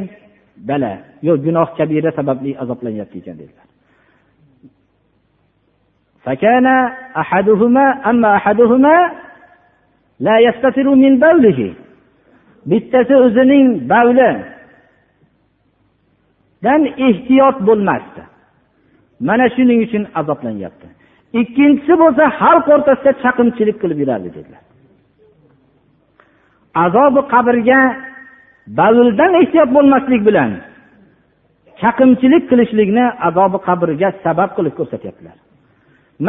bala 0.70 0.94
yo'q 1.28 1.38
gunoh 1.46 1.67
kabira 1.78 2.12
sababli 2.20 2.52
azoblanyapti 2.63 3.17
ekan 3.22 3.38
dedilar 3.44 3.67
فكان 6.26 6.67
أحدهما 7.24 7.86
أما 8.10 8.30
أحدهما 8.36 8.96
لا 10.20 10.36
يستتر 10.48 10.88
من 11.04 11.13
بوله 11.20 11.60
bittasi 12.65 13.15
o'zining 13.26 13.89
dan 16.64 16.81
ehtiyot 17.07 17.57
bo'lmasdi. 17.69 18.23
Mana 19.29 19.47
shuning 19.55 19.81
uchun 19.87 20.05
azoblanyapti. 20.21 20.87
Ikkinchisi 21.40 21.95
bo'lsa 22.03 22.25
xalq 22.40 22.66
o'rtasida 22.75 23.12
chaqimchilik 23.23 23.77
qilib 23.83 23.99
yurardi 24.03 24.29
dedilar. 24.37 24.62
Azobi 26.85 27.21
qabrga 27.35 27.81
bavuldan 28.79 29.33
ehtiyot 29.40 29.71
bo'lmaslik 29.77 30.23
bilan 30.29 30.51
chaqimchilik 31.81 32.45
qilishlikni 32.51 33.05
azobi 33.29 33.59
qabrga 33.69 34.09
sabab 34.25 34.51
qilib 34.57 34.75
ko'rsatyaptilar. 34.79 35.37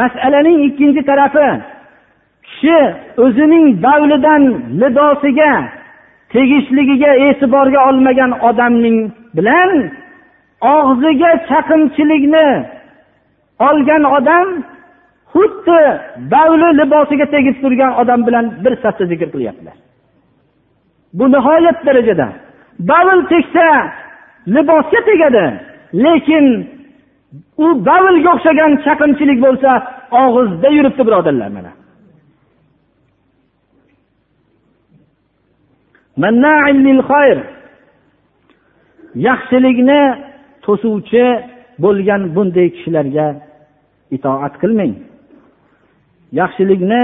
Masalaning 0.00 0.58
ikkinchi 0.68 1.02
tarafi 1.10 1.48
kishi 2.46 2.78
o'zining 3.24 3.66
bavlidan 3.84 4.42
lidosiga 4.80 5.52
tegishligiga 6.32 7.12
e'tiborga 7.26 7.80
olmagan 7.88 8.32
odamning 8.48 8.98
bilan 9.36 9.70
og'ziga 10.60 11.30
chaqimchilikni 11.48 12.48
olgan 13.68 14.04
odam 14.16 14.48
xuddi 15.32 15.82
bavli 16.32 16.68
libosiga 16.80 17.26
tegib 17.34 17.56
turgan 17.62 17.92
odam 18.00 18.20
bilan 18.26 18.46
bir 18.64 18.72
safda 18.82 19.04
zikr 19.12 19.28
qilyaptilar. 19.34 19.76
Bu 21.18 21.24
nihoyat 21.34 21.78
darajada. 21.86 22.28
Bavl 22.90 23.20
tegsa 23.32 23.66
libosga 24.56 25.00
tegadi 25.10 25.46
lekin 26.04 26.44
u 27.64 27.66
bavlga 27.88 28.30
o'xshagan 28.34 28.72
chaqimchilik 28.84 29.38
bo'lsa 29.46 29.70
og'izda 30.22 30.68
yuribdi 30.76 31.02
birodarlar 31.08 31.50
mana. 31.56 31.72
Yaxshilikni 39.26 40.27
to'suvchi 40.68 41.24
bo'lgan 41.84 42.22
bunday 42.34 42.68
kishilarga 42.74 43.26
itoat 44.16 44.54
qilmang. 44.62 44.92
Yaxshilikni 46.40 47.02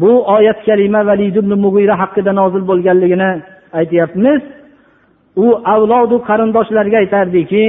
bu 0.00 0.12
oyat 0.36 0.58
kalima 0.66 1.00
valid 1.10 1.34
ibn 1.42 1.52
mug'ira 1.64 1.94
haqida 2.02 2.32
nozil 2.40 2.62
bo'lganligini 2.70 3.30
aytyapmiz. 3.80 4.42
U 5.44 5.46
avlodu 5.74 6.16
qarindoshlarga 6.28 6.96
aytardiki 7.04 7.64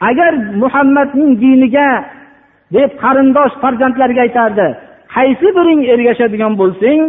agar 0.00 0.32
muhammadning 0.62 1.32
diniga 1.42 1.88
deb 2.76 2.90
qarindosh 3.02 3.54
farzandlarga 3.62 4.20
aytardi 4.26 4.68
qaysi 5.14 5.48
biring 5.56 5.80
ergashadigan 5.94 6.52
bo'lsang 6.60 7.00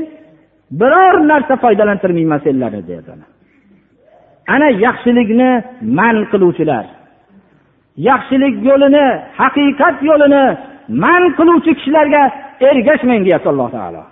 biror 0.80 1.16
narsa 1.32 1.54
foydalantirmayman 1.64 2.40
senlarni 2.46 2.82
dedi 2.92 3.12
ana 4.54 4.68
yaxshilikni 4.86 5.50
man 6.00 6.16
qiluvchilar. 6.32 6.86
Yaxshilik 8.10 8.56
yo'lini 8.70 9.06
haqiqat 9.40 9.96
yo'lini 10.10 10.44
man 11.04 11.24
qiluvchi 11.38 11.72
kishilarga 11.78 12.24
ergashmang 12.70 13.22
deyapti 13.28 13.50
alloh 13.54 13.70
taolo. 13.76 14.04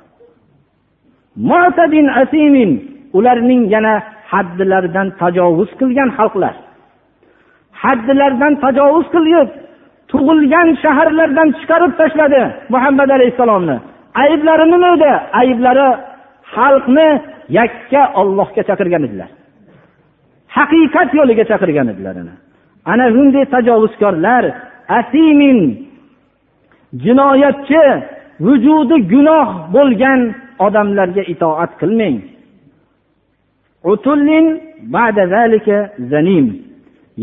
Ularning 3.17 3.61
yana 3.75 3.93
haddilaridan 4.31 5.07
tajovuz 5.21 5.69
qilgan 5.79 6.09
xalqlar. 6.17 6.55
Haddilaridan 7.83 8.53
tajovuz 8.63 9.07
qilib 9.15 9.49
tug'ilgan 10.11 10.67
shaharlardan 10.83 11.49
chiqarib 11.59 11.93
tashladi 12.01 12.41
muhammad 12.73 13.09
alayhissalomni. 13.17 13.77
Ayblari 14.23 14.65
nima 14.73 14.89
edi 14.97 15.11
ayblari 15.41 15.87
xalqni 16.53 17.09
yakka 17.59 18.01
ollohga 18.21 18.61
chaqirgan 18.69 19.03
edilar. 19.07 19.29
Haqiqat 20.57 21.09
yo'liga 21.19 21.43
chaqirgan 21.51 21.87
edilar 21.93 22.15
ana. 22.23 22.35
Shunday 23.15 23.45
tajovuzkorlar 23.53 24.43
asimin 24.99 25.59
jinoyatchi 27.03 27.83
vujudi 28.45 28.97
gunoh 29.13 29.47
bo'lgan 29.75 30.19
odamlarga 30.65 31.23
itoat 31.33 31.71
qilmang. 31.81 32.17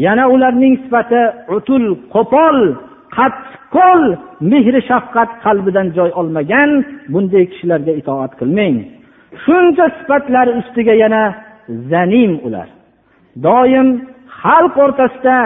Yana 0.04 0.24
ularning 0.34 0.74
sifati 0.82 1.22
utul 1.56 1.84
qo'pol 2.14 2.58
qattiqqo'l 3.16 4.02
mehri 4.50 4.80
shafqat 4.90 5.30
qalbidan 5.44 5.86
joy 5.96 6.10
olmagan 6.20 6.70
bunday 7.12 7.44
kishilarga 7.52 7.92
itoat 8.00 8.32
qilmang. 8.40 8.76
Shuncha 9.44 9.86
sifatlar 9.98 10.46
ustiga 10.60 10.94
yana 11.02 11.22
zanim 11.92 12.32
ular. 12.46 12.68
Doim 13.46 13.88
xalq 14.42 14.74
o'rtasida 14.84 15.36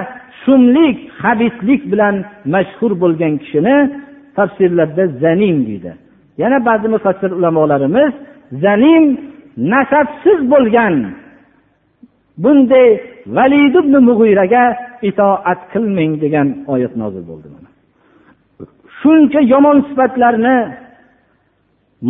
shumlik 0.42 0.96
habislik 1.22 1.82
bilan 1.92 2.14
mashhur 2.54 2.92
bo'lgan 3.02 3.32
kishini 3.42 3.76
tafsirlarda 4.36 5.04
zanim 5.22 5.56
deydi. 5.68 5.92
Yana 6.42 6.58
ba'zi 6.68 6.86
mufassir 6.94 7.30
ulamolarimiz 7.38 8.12
zanim 8.64 9.04
nasabsiz 9.72 10.38
bo'lgan 10.52 10.94
bunday 12.42 12.88
valid 13.36 13.74
ibn 13.82 13.94
mug'iraga 14.08 14.64
itoat 15.10 15.60
qilmang 15.72 16.12
degan 16.24 16.48
oyat 16.74 16.92
nozil 17.02 17.24
bo'ldi 17.30 17.48
shuncha 19.00 19.40
yomon 19.52 19.78
sifatlarni 19.88 20.56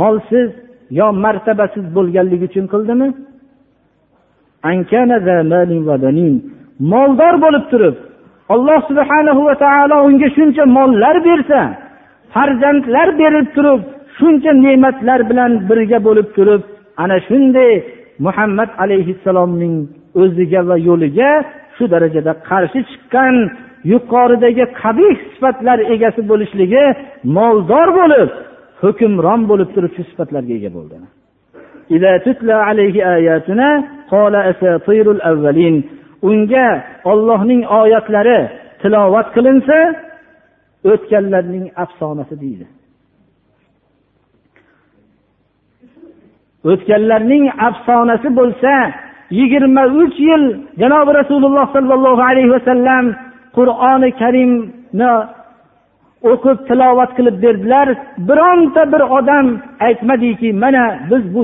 molsiz 0.01 0.51
yo 0.99 1.07
martabasiz 1.25 1.85
bo'lganligi 1.97 2.45
uchun 2.51 2.67
qildimi? 2.73 3.09
Moldor 6.93 7.35
bo'lib 7.45 7.65
turib 7.73 7.97
alloh 8.55 8.81
subhanahu 8.89 9.41
va 9.49 9.55
taolo 9.65 9.97
unga 10.09 10.29
shuncha 10.37 10.65
mollar 10.77 11.17
bersa 11.29 11.61
farzandlar 12.35 13.09
berib 13.21 13.47
turib 13.57 13.81
shuncha 14.19 14.51
ne'matlar 14.65 15.21
bilan 15.31 15.53
birga 15.69 15.99
bo'lib 16.07 16.29
turib 16.37 16.63
ana 17.03 17.17
shunday 17.29 17.73
muhammad 18.27 18.71
alayhissalomning 18.83 19.77
o'ziga 20.23 20.61
va 20.69 20.77
yo'liga 20.89 21.31
shu 21.77 21.85
darajada 21.93 22.33
qarshi 22.49 22.81
chiqqan 22.91 23.35
yuqoridagi 23.93 24.65
qabih 24.83 25.15
sifatlar 25.33 25.79
egasi 25.95 26.21
bo'lishligi 26.31 26.85
moldor 27.37 27.89
bo'lib 28.01 28.31
hukmron 28.83 29.41
bo'lib 29.51 29.69
turib 29.75 29.93
shu 29.97 30.03
sifatlarga 30.11 30.55
ega 30.59 30.71
bo'ldi. 30.77 30.97
Unga 36.29 36.69
ollohning 37.11 37.63
oyatlari 37.81 38.39
tilovat 38.83 39.29
qilinsa 39.37 39.79
o'tganlarning 40.93 41.67
afsonasi 41.85 42.35
deydi. 42.43 42.67
O'tganlarning 46.71 47.45
afsonasi 47.69 48.29
bo'lsa 48.39 48.73
yigirma 49.39 49.85
uch 50.03 50.17
yil 50.29 50.45
janobi 50.81 51.13
rasululloh 51.21 51.67
sollallohu 51.77 52.23
alayhi 52.31 52.51
vasallam 52.57 53.05
qur'oni 53.57 54.11
karimni 54.21 55.13
o'qib 56.33 56.59
tilovat 56.69 57.11
qilib 57.19 57.37
berdilar. 57.45 57.87
Bironta 58.29 58.83
bir 58.93 59.03
odam 59.19 59.47
aytmadiki 59.87 60.49
mana 60.63 60.85
biz 61.11 61.23
bu 61.35 61.43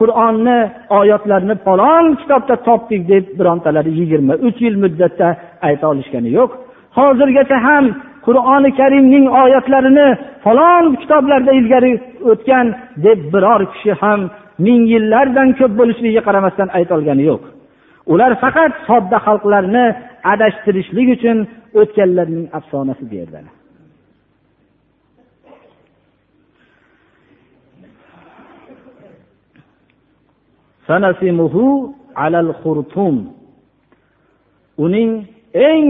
qur'onni 0.00 0.58
oyatlarini 1.00 1.54
falon 1.66 2.04
kitobda 2.20 2.54
topdik 2.68 3.02
deb 3.12 3.24
birontalari 3.38 3.90
yigirma 4.00 4.34
uch 4.46 4.58
yil 4.66 4.76
muddatda 4.84 5.28
ayta 5.68 5.84
olishgani 5.92 6.30
yo'q. 6.38 6.50
Hozirgacha 6.98 7.58
ham 7.66 7.84
qur'oni 8.26 8.70
karimning 8.80 9.26
oyatlarini 9.42 10.08
falon 10.44 10.84
kitoblarda 11.02 11.52
ilgari 11.60 11.92
o'tgan 12.30 12.66
deb 13.04 13.18
biror 13.34 13.60
kishi 13.72 13.92
ham 14.02 14.20
ming 14.66 14.82
yillardan 14.92 15.48
ko'p 15.58 15.72
bo'lishligiga 15.80 16.22
qaramasdan 16.28 16.68
aytolgani 16.78 17.24
yo'q. 17.30 17.42
Ular 18.12 18.32
faqat 18.44 18.72
sodda 18.88 19.18
xalqlarni 19.26 19.84
adashtirishlik 20.32 21.08
uchun 21.16 21.38
o'tganlarning 21.80 22.46
afsonasi 22.58 23.04
derdilar 23.12 23.54
uning 34.84 35.10
eng 35.70 35.88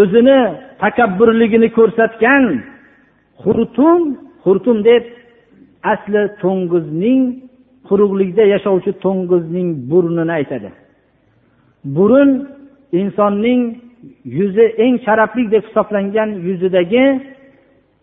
o'zini 0.00 0.40
takabburligini 0.82 1.68
ko'rsatgan 1.78 2.44
xurtum 3.42 4.00
xurtum 4.44 4.78
deb 4.88 5.04
asli 5.92 6.22
to'ng'izning 6.42 7.22
quruqlikda 7.88 8.44
yashovchi 8.54 8.92
to'ng'izning 9.04 9.68
burnini 9.90 10.32
aytadi. 10.38 10.70
Burun 11.96 12.30
insonning 13.00 13.60
yuzi 14.38 14.66
eng 14.84 14.94
sharafli 15.06 15.44
deb 15.54 15.62
hisoblangan 15.68 16.30
yuzidagi 16.48 17.04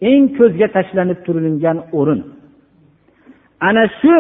eng 0.09 0.23
ko'zga 0.37 0.67
tashlanib 0.75 1.19
turilgan 1.25 1.77
o'rin. 1.99 2.21
Ana 3.67 3.85
shu 3.99 4.15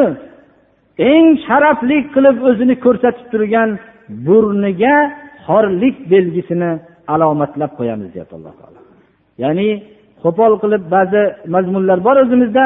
eng 1.11 1.27
sharafli 1.47 1.97
qilib 2.13 2.37
o'zini 2.49 2.75
ko'rsatib 2.85 3.25
turgan 3.31 3.69
burniga 4.27 4.95
xorlik 5.47 5.95
belgisini 6.11 6.71
alomatlab 7.13 7.71
qo'yamiz 7.79 8.09
deyapti 8.13 8.35
alloh 8.39 8.53
taolo. 8.59 8.79
Ya'ni 9.43 9.67
qo'pol 10.23 10.53
qilib 10.63 10.83
ba'zi 10.95 11.23
mazmunlar 11.53 11.97
bor 12.07 12.15
o'zimizda 12.23 12.65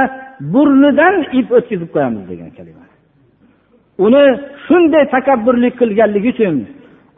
burnidan 0.53 1.15
ip 1.39 1.47
o'tkazib 1.57 1.89
qo'yamiz 1.95 2.23
degan 2.31 2.49
kalima. 2.57 2.85
Uni 4.05 4.23
shunday 4.65 5.03
takabburlik 5.15 5.73
qilganligi 5.81 6.29
uchun 6.35 6.55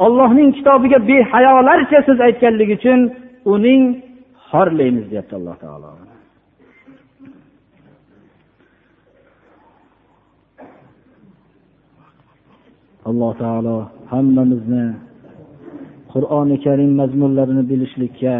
ollohning 0.06 0.50
kitobiga 0.58 1.00
behayolarcha 1.10 2.00
so'z 2.08 2.20
aytganligi 2.28 2.74
uchun 2.80 3.00
uning 3.54 3.82
xorlaymiz 4.50 5.06
deyapti 5.12 5.34
alloh 5.40 5.56
taolo. 5.64 5.90
Alloh 13.10 13.32
taolo 13.44 13.78
hammamizni 14.12 14.86
qur'oni 16.14 16.56
karim 16.66 16.92
mazmunlarini 17.02 17.64
bilishlikka 17.72 18.36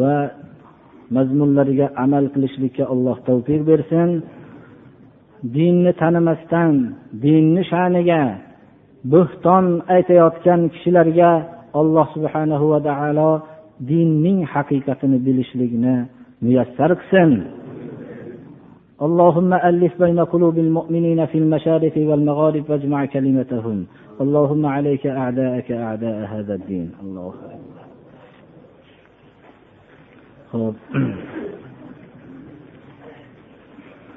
va 0.00 0.14
mazmunlariga 1.15 1.87
amal 2.03 2.25
qilishlikka 2.33 2.83
alloh 2.93 3.17
tavfiq 3.27 3.61
bersin 3.69 4.09
dinni 5.55 5.91
tanimasdan 6.01 6.73
dinni 7.23 7.61
sha'niga 7.71 8.21
bo'xton 9.13 9.65
aytayotgan 9.95 10.61
kishilarga 10.73 11.31
alloh 11.79 12.07
subhanahu 12.15 12.65
va 12.73 12.79
taolo 12.89 13.31
dinning 13.89 14.39
haqiqatini 14.53 15.17
bilishlikni 15.25 15.95
muyassar 16.43 16.91
qilsin 17.01 17.33
اللهم 19.07 19.51
ألف 19.53 19.93
بين 20.03 20.19
قلوب 20.33 20.57
المؤمنين 20.57 21.25
في 21.25 21.37
المشارق 21.37 21.95
والمغارب 21.97 22.63
واجمع 22.69 23.05
كلمتهم 23.05 23.77
اللهم 24.23 24.63
عليك 24.65 25.07
أعداءك 25.07 25.71
أعداء 25.71 26.17
هذا 26.33 26.53
الدين 26.59 26.89
الله 27.03 27.33
ho'p 30.64 30.76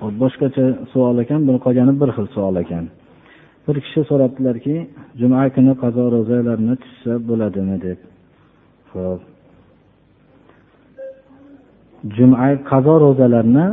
hop 0.01 0.13
boshqacha 0.23 0.65
savol 0.91 1.17
ekan 1.23 1.39
buni 1.47 1.59
qolgani 1.65 1.93
bir 2.01 2.09
xil 2.15 2.27
savol 2.35 2.55
ekan. 2.63 2.85
Bir 3.65 3.75
kishi 3.85 4.01
so'rabdilarki 4.09 4.75
juma 5.19 5.41
kuni 5.55 5.73
qazo 5.83 6.03
ro'zalarni 6.15 6.75
tutsa 6.83 7.11
bo'ladimi? 7.29 7.77
deb. 7.85 7.99
Ho'p 8.91 9.21
juma 12.15 12.47
qazo 12.71 12.93
ro'zalarni 13.05 13.65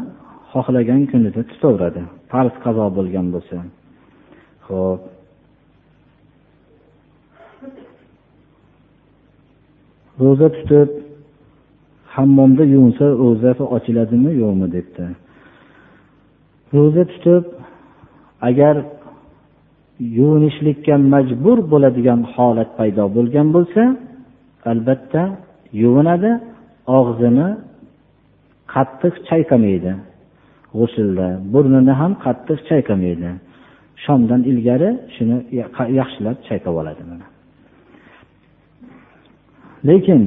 xohlagan 0.52 1.02
kunida 1.10 1.40
tutaveradi. 1.50 2.02
Farz 2.30 2.54
qazo 2.64 2.86
bo'lgan 2.96 3.26
bo'lsa. 3.34 3.56
Ho'p 4.68 5.00
ro'za 10.22 10.48
tutib 10.56 10.88
hammomda 12.16 12.64
yuvinsa 12.74 13.04
ro'zasi 13.22 13.64
ochiladimi 13.76 14.30
yo'qmi 14.42 14.66
debdi. 14.76 15.04
Ro'za 16.74 17.04
tutib 17.12 17.44
agar 18.48 18.76
yuvinishlikka 20.18 20.94
majbur 21.14 21.58
bo'ladigan 21.72 22.20
holat 22.32 22.70
paydo 22.78 23.04
bo'lgan 23.16 23.48
bo'lsa 23.56 23.82
albatta 24.70 25.22
yuvinadi 25.82 26.32
og'zini 26.98 27.48
qattiq 28.74 29.14
chayqamaydi. 29.28 29.92
G'usulda 30.78 31.28
burnini 31.52 31.94
ham 32.00 32.12
qattiq 32.24 32.58
chayqamaydi. 32.70 33.30
Shomdan 34.04 34.40
ilgari 34.50 34.90
shuni 35.14 35.36
yaxshilab 36.00 36.36
chayqab 36.48 36.74
oladi 36.80 37.02
lekin 39.88 40.22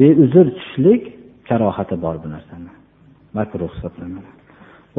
beuzr 0.00 0.46
tushlik 0.58 1.02
karohati 1.48 1.96
bor 2.04 2.16
bu 2.22 2.28
narsani. 2.34 2.70
Makruh 3.36 3.70
hisoblanadi 3.76 4.30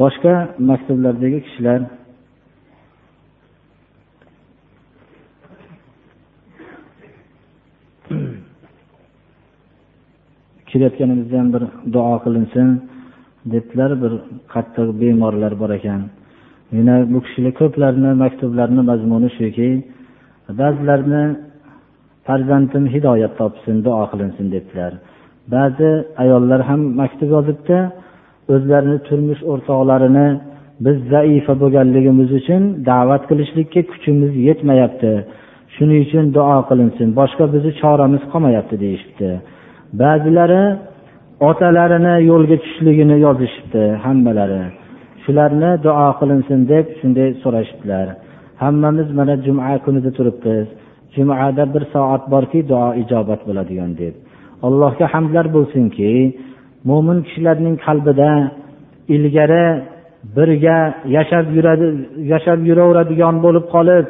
boshqa 0.00 0.34
maktublardagi 0.70 1.38
kishilar 1.46 1.80
kelayotganimizda 10.70 11.36
ham 11.40 11.48
bir 11.54 11.62
duo 11.94 12.14
qilinsin 12.24 12.68
debdilar 13.52 13.90
bir 14.02 14.12
qattiq 14.52 14.88
bemorlar 15.00 15.52
bor 15.62 15.70
ekan. 15.78 16.02
Yana 16.76 16.96
bu 17.12 17.18
kishilar 17.26 17.52
ko'plarni 17.60 18.10
maktublarini 18.24 18.82
mazmuni 18.90 19.30
shuki 19.38 19.68
ba'zilarni 20.60 21.22
farzandim 22.26 22.84
hidoyat 22.94 23.32
topsin 23.40 23.76
duo 23.86 24.04
qilinsin 24.12 24.46
debdilar. 24.54 24.92
Ba'zi 25.54 25.90
ayollar 26.22 26.60
ham 26.68 26.80
maktub 27.00 27.30
yozibdi. 27.36 27.76
O'zlarini 28.54 28.98
turmush 29.08 29.42
o'rtoqlarini 29.52 30.28
biz 30.84 30.96
zaifa 31.12 31.52
bo'lganligimiz 31.62 32.30
uchun 32.40 32.62
da'vat 32.90 33.22
qilishlikka 33.30 33.80
kuchimiz 33.92 34.32
yetmayapti. 34.48 35.12
Shuning 35.74 36.00
uchun 36.06 36.24
duo 36.36 36.58
qilinsin. 36.70 37.08
Boshqa 37.20 37.44
bizni 37.54 37.72
choramiz 37.80 38.22
qolmayapti 38.32 38.76
deyishibdi. 38.84 39.30
Ba'zilari 40.02 40.62
otalarini 41.48 42.14
yo'lga 42.30 42.56
tushishligini 42.62 43.16
yozishibdi 43.26 43.82
hammalari. 44.04 44.62
Shularni 45.24 45.70
duo 45.86 46.08
qilinsin 46.20 46.60
deb 46.72 46.86
shunday 47.00 47.28
so'rashibdilar. 47.42 48.06
Hammamiz 48.62 49.08
mana 49.18 49.34
juma 49.46 49.74
kunida 49.84 50.10
turibmiz. 50.18 50.66
Jumada 51.14 51.64
bir 51.74 51.82
soat 51.94 52.22
borki 52.32 52.60
duo 52.70 52.88
ijobat 53.02 53.40
bo'ladigan 53.48 53.92
deb. 54.02 54.14
Allohga 54.66 55.06
hamdlar 55.14 55.46
bo'lsinki 55.56 56.12
mo'min 56.88 57.18
kishilarning 57.26 57.76
qalbida 57.86 58.30
ilgari 59.14 59.66
birga 60.36 60.78
yashab 61.16 61.46
yuradi 61.56 61.86
yashab 62.32 62.58
yuraveradigan 62.68 63.36
bo'lib 63.44 63.66
qolib 63.74 64.06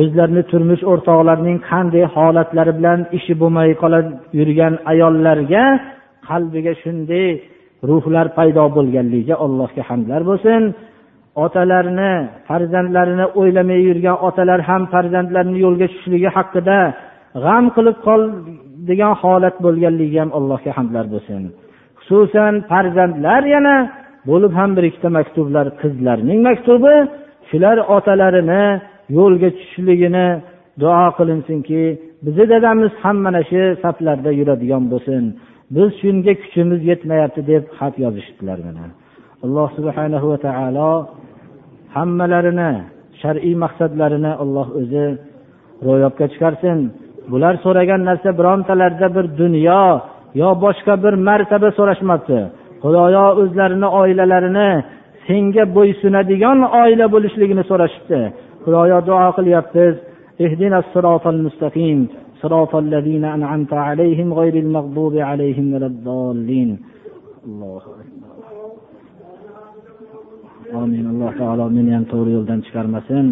o'zlarini 0.00 0.42
turmush 0.50 0.82
o'rtoqlarining 0.92 1.58
qanday 1.70 2.04
holatlari 2.14 2.72
bilan 2.78 3.00
ishi 3.18 3.32
bo'lmay 3.40 3.70
qolib 3.82 4.06
yurgan 4.38 4.74
ayollarga 4.92 5.64
qalbiga 6.28 6.72
shunday 6.82 7.26
ruhlar 7.88 8.26
paydo 8.38 8.64
bo'lganligiga 8.76 9.34
allohga 9.44 9.82
hamdlar 9.90 10.20
bo'lsin. 10.30 10.62
Otalarini 11.44 12.12
farzandlarini 12.48 13.26
o'ylamay 13.40 13.80
yurgan 13.88 14.16
otalar 14.28 14.60
ham 14.68 14.82
farzandlarini 14.92 15.58
yo'lga 15.64 15.86
tushishligi 15.92 16.30
haqida 16.36 16.78
g'am 17.44 17.64
qilib 17.76 17.96
degan 18.88 19.12
holat 19.22 19.56
bo'lganligiga 19.64 20.20
ham 20.24 20.30
allohga 20.38 20.70
hamdlar 20.78 21.06
bo'lsin. 21.14 21.40
Xususan 21.98 22.54
farzandlar 22.70 23.42
yana 23.54 23.76
bo'lib 24.30 24.52
ham 24.58 24.70
bir 24.76 24.84
ikkita 24.90 25.08
maktublar 25.18 25.66
qizlarning 25.80 26.40
maktubi 26.48 26.94
shular 27.50 27.76
otalarini 27.96 28.64
yo'lga 29.18 29.48
tushishligini 29.56 30.26
duo 30.82 31.06
qilinsinki 31.18 31.82
bizni 32.24 32.44
dadamiz 32.52 32.92
ham 33.02 33.16
mana 33.26 33.40
shu 33.50 33.62
saflarda 33.82 34.30
yuradigan 34.40 34.84
bo'lsin. 34.92 35.22
Biz 35.74 35.88
shunga 36.00 36.32
kuchimiz 36.42 36.80
yetmayapti 36.90 37.40
deb 37.50 37.62
xat 37.78 37.94
yozishibdilar 38.04 38.58
mana. 38.66 38.84
Alloh 39.44 39.68
subhanahu 39.78 40.26
va 40.32 40.38
taolo 40.46 40.92
hammalarini 41.96 42.72
shar'iy 43.22 43.54
maqsadlarini 43.64 44.32
alloh 44.42 44.68
o'zi 44.80 45.06
ro'yobga 45.86 46.26
chiqarsin. 46.32 46.78
bular 47.31 47.53
so'ragan 47.65 48.01
narsa 48.09 48.29
birontalarida 48.39 49.07
bir 49.15 49.25
dunyo 49.41 49.83
yo 50.41 50.49
boshqa 50.65 50.93
bir 51.03 51.13
martaba 51.27 51.69
so'rashmabdi 51.77 52.39
xudoyo 52.83 53.25
o'zlarini 53.41 53.87
oilalarini 54.01 54.69
senga 55.27 55.63
bo'ysunadigan 55.77 56.59
oila 56.81 57.05
bo'lishligini 57.13 57.63
so'rashibdi 57.71 58.21
xudoyo 58.63 58.97
duo 59.09 59.27
qilyapmiz 59.37 59.95
اهدنا 60.45 60.77
الصراط 60.83 61.25
المستقيم 61.35 61.99
صراط 62.41 62.73
الذين 62.75 63.25
أنعمت 63.37 63.73
عليهم 63.87 64.27
غير 64.39 64.55
المغضوب 64.63 65.13
عليهم 65.29 65.65
ولا 65.73 65.87
الضالين 65.93 66.69
الله 67.47 67.81
amin 70.83 71.05
alloh 71.11 71.31
taolo 71.39 71.65
meni 71.77 71.91
ham 71.95 72.05
to'g'ri 72.11 72.31
yo'ldan 72.37 72.59
chiqarmasin 72.65 73.25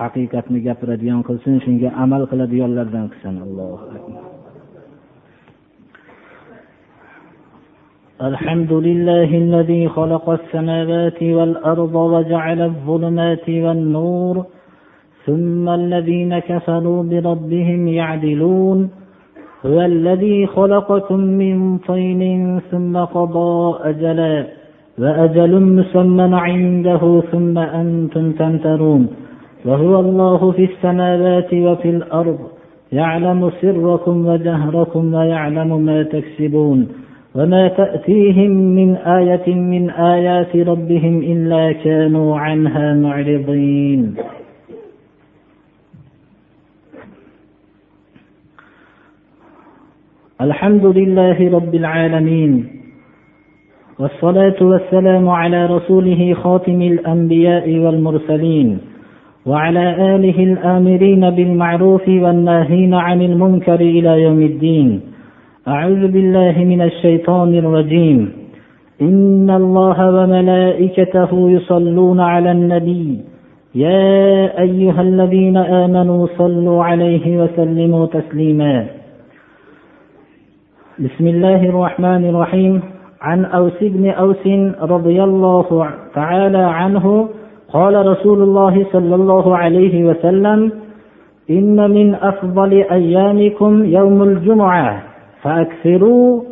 Haqiqatni 0.00 0.58
gapiradigan 0.66 1.20
qilsin 1.28 1.54
shunga 1.64 1.88
amal 2.04 2.22
qiladiganlardan 2.30 3.04
qilsin 3.12 3.36
allohu 3.46 3.84
الحمد 8.30 8.72
لله 8.72 9.30
الذي 9.44 9.82
خلق 9.88 10.26
السماوات 10.30 11.22
والأرض 11.22 11.94
وجعل 11.94 12.60
الظلمات 12.70 13.46
والنور 13.48 14.44
ثم 15.26 15.68
الذين 15.68 16.38
كفروا 16.38 17.02
بربهم 17.10 17.88
يعدلون. 17.88 18.78
هو 19.66 19.80
الذي 19.80 20.46
خلقكم 20.46 21.20
من 21.20 21.78
طين 21.78 22.22
ثم 22.70 22.94
قضى 23.16 23.54
أجلا 23.90 24.46
وأجل 24.98 25.52
مسمى 25.78 26.36
عنده 26.48 27.02
ثم 27.32 27.58
أنتم 27.58 28.32
تمترون. 28.32 29.02
وهو 29.64 30.00
الله 30.00 30.52
في 30.52 30.64
السماوات 30.64 31.54
وفي 31.54 31.90
الأرض 31.90 32.38
يعلم 32.92 33.50
سركم 33.60 34.26
وجهركم 34.26 35.14
ويعلم 35.14 35.80
ما 35.80 36.02
تكسبون 36.02 36.88
وما 37.34 37.68
تأتيهم 37.68 38.50
من 38.50 38.96
آية 38.96 39.54
من 39.54 39.90
آيات 39.90 40.56
ربهم 40.56 41.18
إلا 41.18 41.72
كانوا 41.72 42.38
عنها 42.38 42.94
معرضين. 42.94 44.14
الحمد 50.40 50.86
لله 50.86 51.50
رب 51.50 51.74
العالمين 51.74 52.68
والصلاة 53.98 54.56
والسلام 54.62 55.28
على 55.28 55.66
رسوله 55.66 56.34
خاتم 56.34 56.82
الأنبياء 56.82 57.78
والمرسلين. 57.78 58.89
وعلى 59.46 60.14
آله 60.16 60.42
الآمرين 60.42 61.30
بالمعروف 61.30 62.08
والناهين 62.08 62.94
عن 62.94 63.22
المنكر 63.22 63.80
إلى 63.80 64.22
يوم 64.22 64.42
الدين. 64.42 65.00
أعوذ 65.68 66.08
بالله 66.08 66.64
من 66.64 66.82
الشيطان 66.82 67.54
الرجيم. 67.54 68.32
إن 69.02 69.50
الله 69.50 69.98
وملائكته 70.14 71.50
يصلون 71.50 72.20
على 72.20 72.52
النبي. 72.52 73.18
يا 73.74 74.60
أيها 74.60 75.02
الذين 75.02 75.56
آمنوا 75.56 76.26
صلوا 76.38 76.84
عليه 76.84 77.42
وسلموا 77.42 78.06
تسليما. 78.06 78.86
بسم 80.98 81.26
الله 81.26 81.64
الرحمن 81.64 82.24
الرحيم. 82.28 82.80
عن 83.20 83.44
أوس 83.44 83.78
بن 83.80 84.10
أوس 84.10 84.46
رضي 84.82 85.24
الله 85.24 85.88
تعالى 86.14 86.58
عنه 86.58 87.28
قال 87.72 88.06
رسول 88.06 88.42
الله 88.42 88.86
صلى 88.92 89.14
الله 89.14 89.56
عليه 89.56 90.04
وسلم 90.04 90.72
إن 91.50 91.90
من 91.90 92.14
أفضل 92.14 92.72
أيامكم 92.72 93.84
يوم 93.84 94.22
الجمعة 94.22 95.02
فأكثروا 95.42 96.42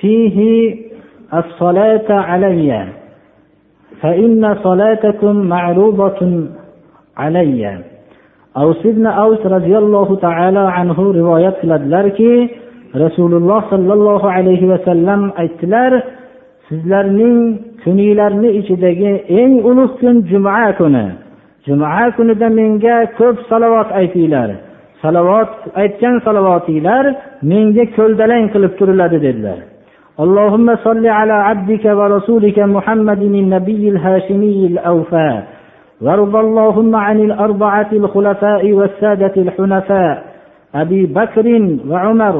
فيه 0.00 0.38
الصلاة 1.34 2.08
علي 2.10 2.86
فإن 4.00 4.56
صلاتكم 4.62 5.36
معروضة 5.36 6.46
علي. 7.16 7.78
أوس 8.56 8.86
بن 8.86 9.06
أوس 9.06 9.46
رضي 9.46 9.78
الله 9.78 10.16
تعالى 10.16 10.58
عنه 10.58 11.12
rivoyat 11.12 11.60
qiladilarki 11.60 12.48
rasululloh 12.96 13.68
sollallohu 13.68 14.24
alayhi 14.24 14.64
vasallam 14.64 15.32
aytdilar 15.36 15.92
sizlarning 16.67 17.39
kuninglarni 17.83 18.49
ichidagi 18.59 19.11
eng 19.41 19.53
ulug' 19.69 19.97
kun 19.99 20.15
juma 20.29 20.73
kuni 20.79 21.05
juma 21.65 22.11
kunida 22.15 22.47
menga 22.57 22.97
ko'p 23.17 23.37
salovat 23.49 23.89
aytinglar 23.99 24.49
salovat 25.01 25.51
aytgan 25.81 26.15
salovatinglar 26.25 27.05
menga 27.49 27.83
ko'ldalang 27.97 28.45
qilib 28.53 28.73
turiladi 28.79 29.19
dedilar 29.27 29.59
اللهم 30.25 30.67
صل 30.85 31.07
على 31.07 31.33
عبدك 31.33 31.85
ورسولك 31.99 32.59
محمد 32.59 33.21
النبي 33.21 33.83
الهاشمي 33.89 34.59
الأوفى 34.71 35.31
وارض 36.01 36.35
اللهم 36.35 36.95
عن 36.95 37.17
الأربعة 37.19 37.89
الخلفاء 37.93 38.71
والسادة 38.71 39.35
الحنفاء 39.37 40.23
أبي 40.75 41.05
بكر 41.05 41.47
وعمر 41.89 42.35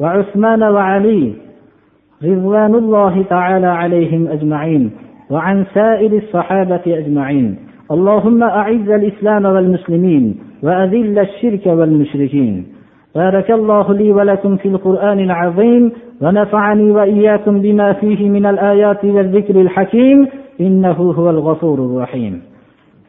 وعثمان 0.00 0.62
وعلي 0.62 1.22
رضوان 2.23 2.75
الله 2.75 3.23
تعالى 3.23 3.67
عليهم 3.67 4.27
أجمعين 4.27 4.91
وعن 5.29 5.65
سائر 5.73 6.17
الصحابة 6.17 6.81
أجمعين. 6.87 7.57
اللهم 7.91 8.43
أعز 8.43 8.89
الإسلام 8.89 9.45
والمسلمين 9.45 10.35
وأذل 10.63 11.19
الشرك 11.19 11.65
والمشركين. 11.65 12.65
بارك 13.15 13.51
الله 13.51 13.93
لي 13.93 14.11
ولكم 14.11 14.57
في 14.57 14.67
القرآن 14.67 15.19
العظيم 15.19 15.91
ونفعني 16.21 16.91
وإياكم 16.91 17.61
بما 17.61 17.93
فيه 17.93 18.29
من 18.29 18.45
الآيات 18.45 19.05
والذكر 19.05 19.61
الحكيم. 19.61 20.27
إنه 20.61 20.91
هو 20.91 21.29
الغفور 21.29 21.79
الرحيم. 21.79 22.41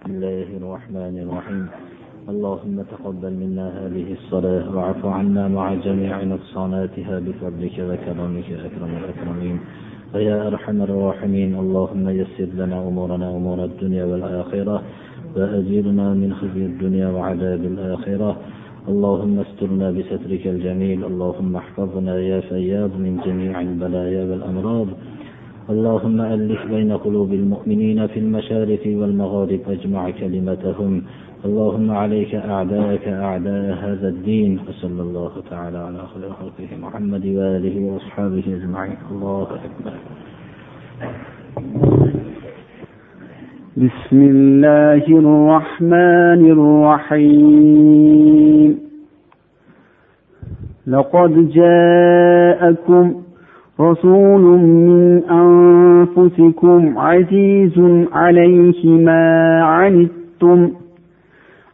بسم 0.04 0.14
الله 0.14 0.46
الرحمن 0.60 1.18
الرحيم. 1.18 1.91
اللهم 2.28 2.82
تقبل 2.82 3.32
منا 3.32 3.86
هذه 3.86 4.06
الصلاة 4.12 4.76
واعف 4.76 5.06
عنا 5.06 5.48
مع 5.48 5.74
جميع 5.74 6.22
نقصاناتها 6.22 7.18
بفضلك 7.18 7.76
وكرمك 7.78 8.48
أكرم 8.66 8.92
الأكرمين. 9.00 9.58
ويا 10.14 10.46
أرحم 10.46 10.82
الراحمين 10.82 11.54
اللهم 11.54 12.08
يسر 12.08 12.48
لنا 12.54 12.88
أمورنا 12.88 13.36
أمور 13.36 13.64
الدنيا 13.64 14.04
والآخرة 14.04 14.82
وأجرنا 15.36 16.14
من 16.14 16.34
خزي 16.34 16.66
الدنيا 16.66 17.08
وعذاب 17.08 17.64
الآخرة. 17.64 18.36
اللهم 18.88 19.38
استرنا 19.38 19.90
بسترك 19.90 20.46
الجميل 20.46 21.04
اللهم 21.04 21.56
احفظنا 21.56 22.18
يا 22.18 22.40
فياض 22.40 22.90
من 23.04 23.20
جميع 23.26 23.60
البلايا 23.60 24.22
والأمراض. 24.30 24.88
اللهم 25.70 26.20
ألف 26.20 26.66
بين 26.66 26.92
قلوب 26.92 27.32
المؤمنين 27.32 28.06
في 28.06 28.18
المشارق 28.18 28.84
والمغارب 28.86 29.60
أجمع 29.68 30.10
كلمتهم. 30.10 31.02
اللهم 31.44 31.90
عليك 31.90 32.34
أعداءك 32.34 33.08
أعداء 33.08 33.74
هذا 33.84 34.08
الدين 34.08 34.58
وصلى 34.68 35.02
الله 35.02 35.30
تعالى 35.50 35.78
على 35.78 35.98
خير 35.98 36.30
خلقه 36.30 36.68
محمد 36.82 37.26
وآله 37.26 37.80
وأصحابه 37.80 38.44
أجمعين. 38.46 38.96
الله 39.10 39.42
أكبر. 39.42 39.92
بسم 43.76 44.20
الله 44.34 45.04
الرحمن 45.22 46.42
الرحيم. 47.10 48.78
لقد 50.86 51.48
جاءكم 51.48 53.14
رسول 53.80 54.40
من 54.60 55.22
أنفسكم 55.24 56.98
عزيز 56.98 57.78
عليه 58.12 58.86
ما 58.86 59.62
عنتم 59.62 60.81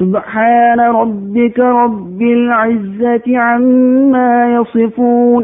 سبحان 0.00 0.80
ربك 0.80 1.58
رب 1.58 2.20
العزة 2.22 3.26
عما 3.46 4.32
يصفون 4.56 5.42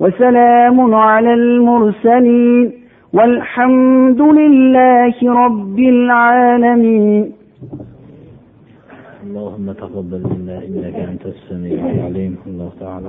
وسلام 0.00 0.94
على 0.94 1.32
المرسلين 1.34 2.72
والحمد 3.16 4.20
لله 4.40 5.16
رب 5.44 5.78
العالمين. 5.78 7.24
اللهم 9.26 9.66
تقبل 9.72 10.22
منا 10.32 10.56
إنك 10.68 10.96
أنت 11.10 11.24
السميع 11.34 11.80
العليم. 11.94 12.32
الله 12.46 12.70
تعالى 12.80 13.08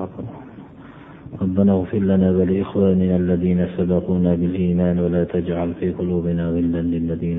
ربنا 1.42 1.72
اغفر 1.78 1.98
لنا 2.12 2.28
ولإخواننا 2.38 3.16
الذين 3.24 3.68
سبقونا 3.78 4.32
بالإيمان 4.40 4.96
ولا 5.00 5.24
تجعل 5.24 5.70
في 5.80 5.88
قلوبنا 6.00 6.44
غلا 6.56 6.82
للذين 6.94 7.34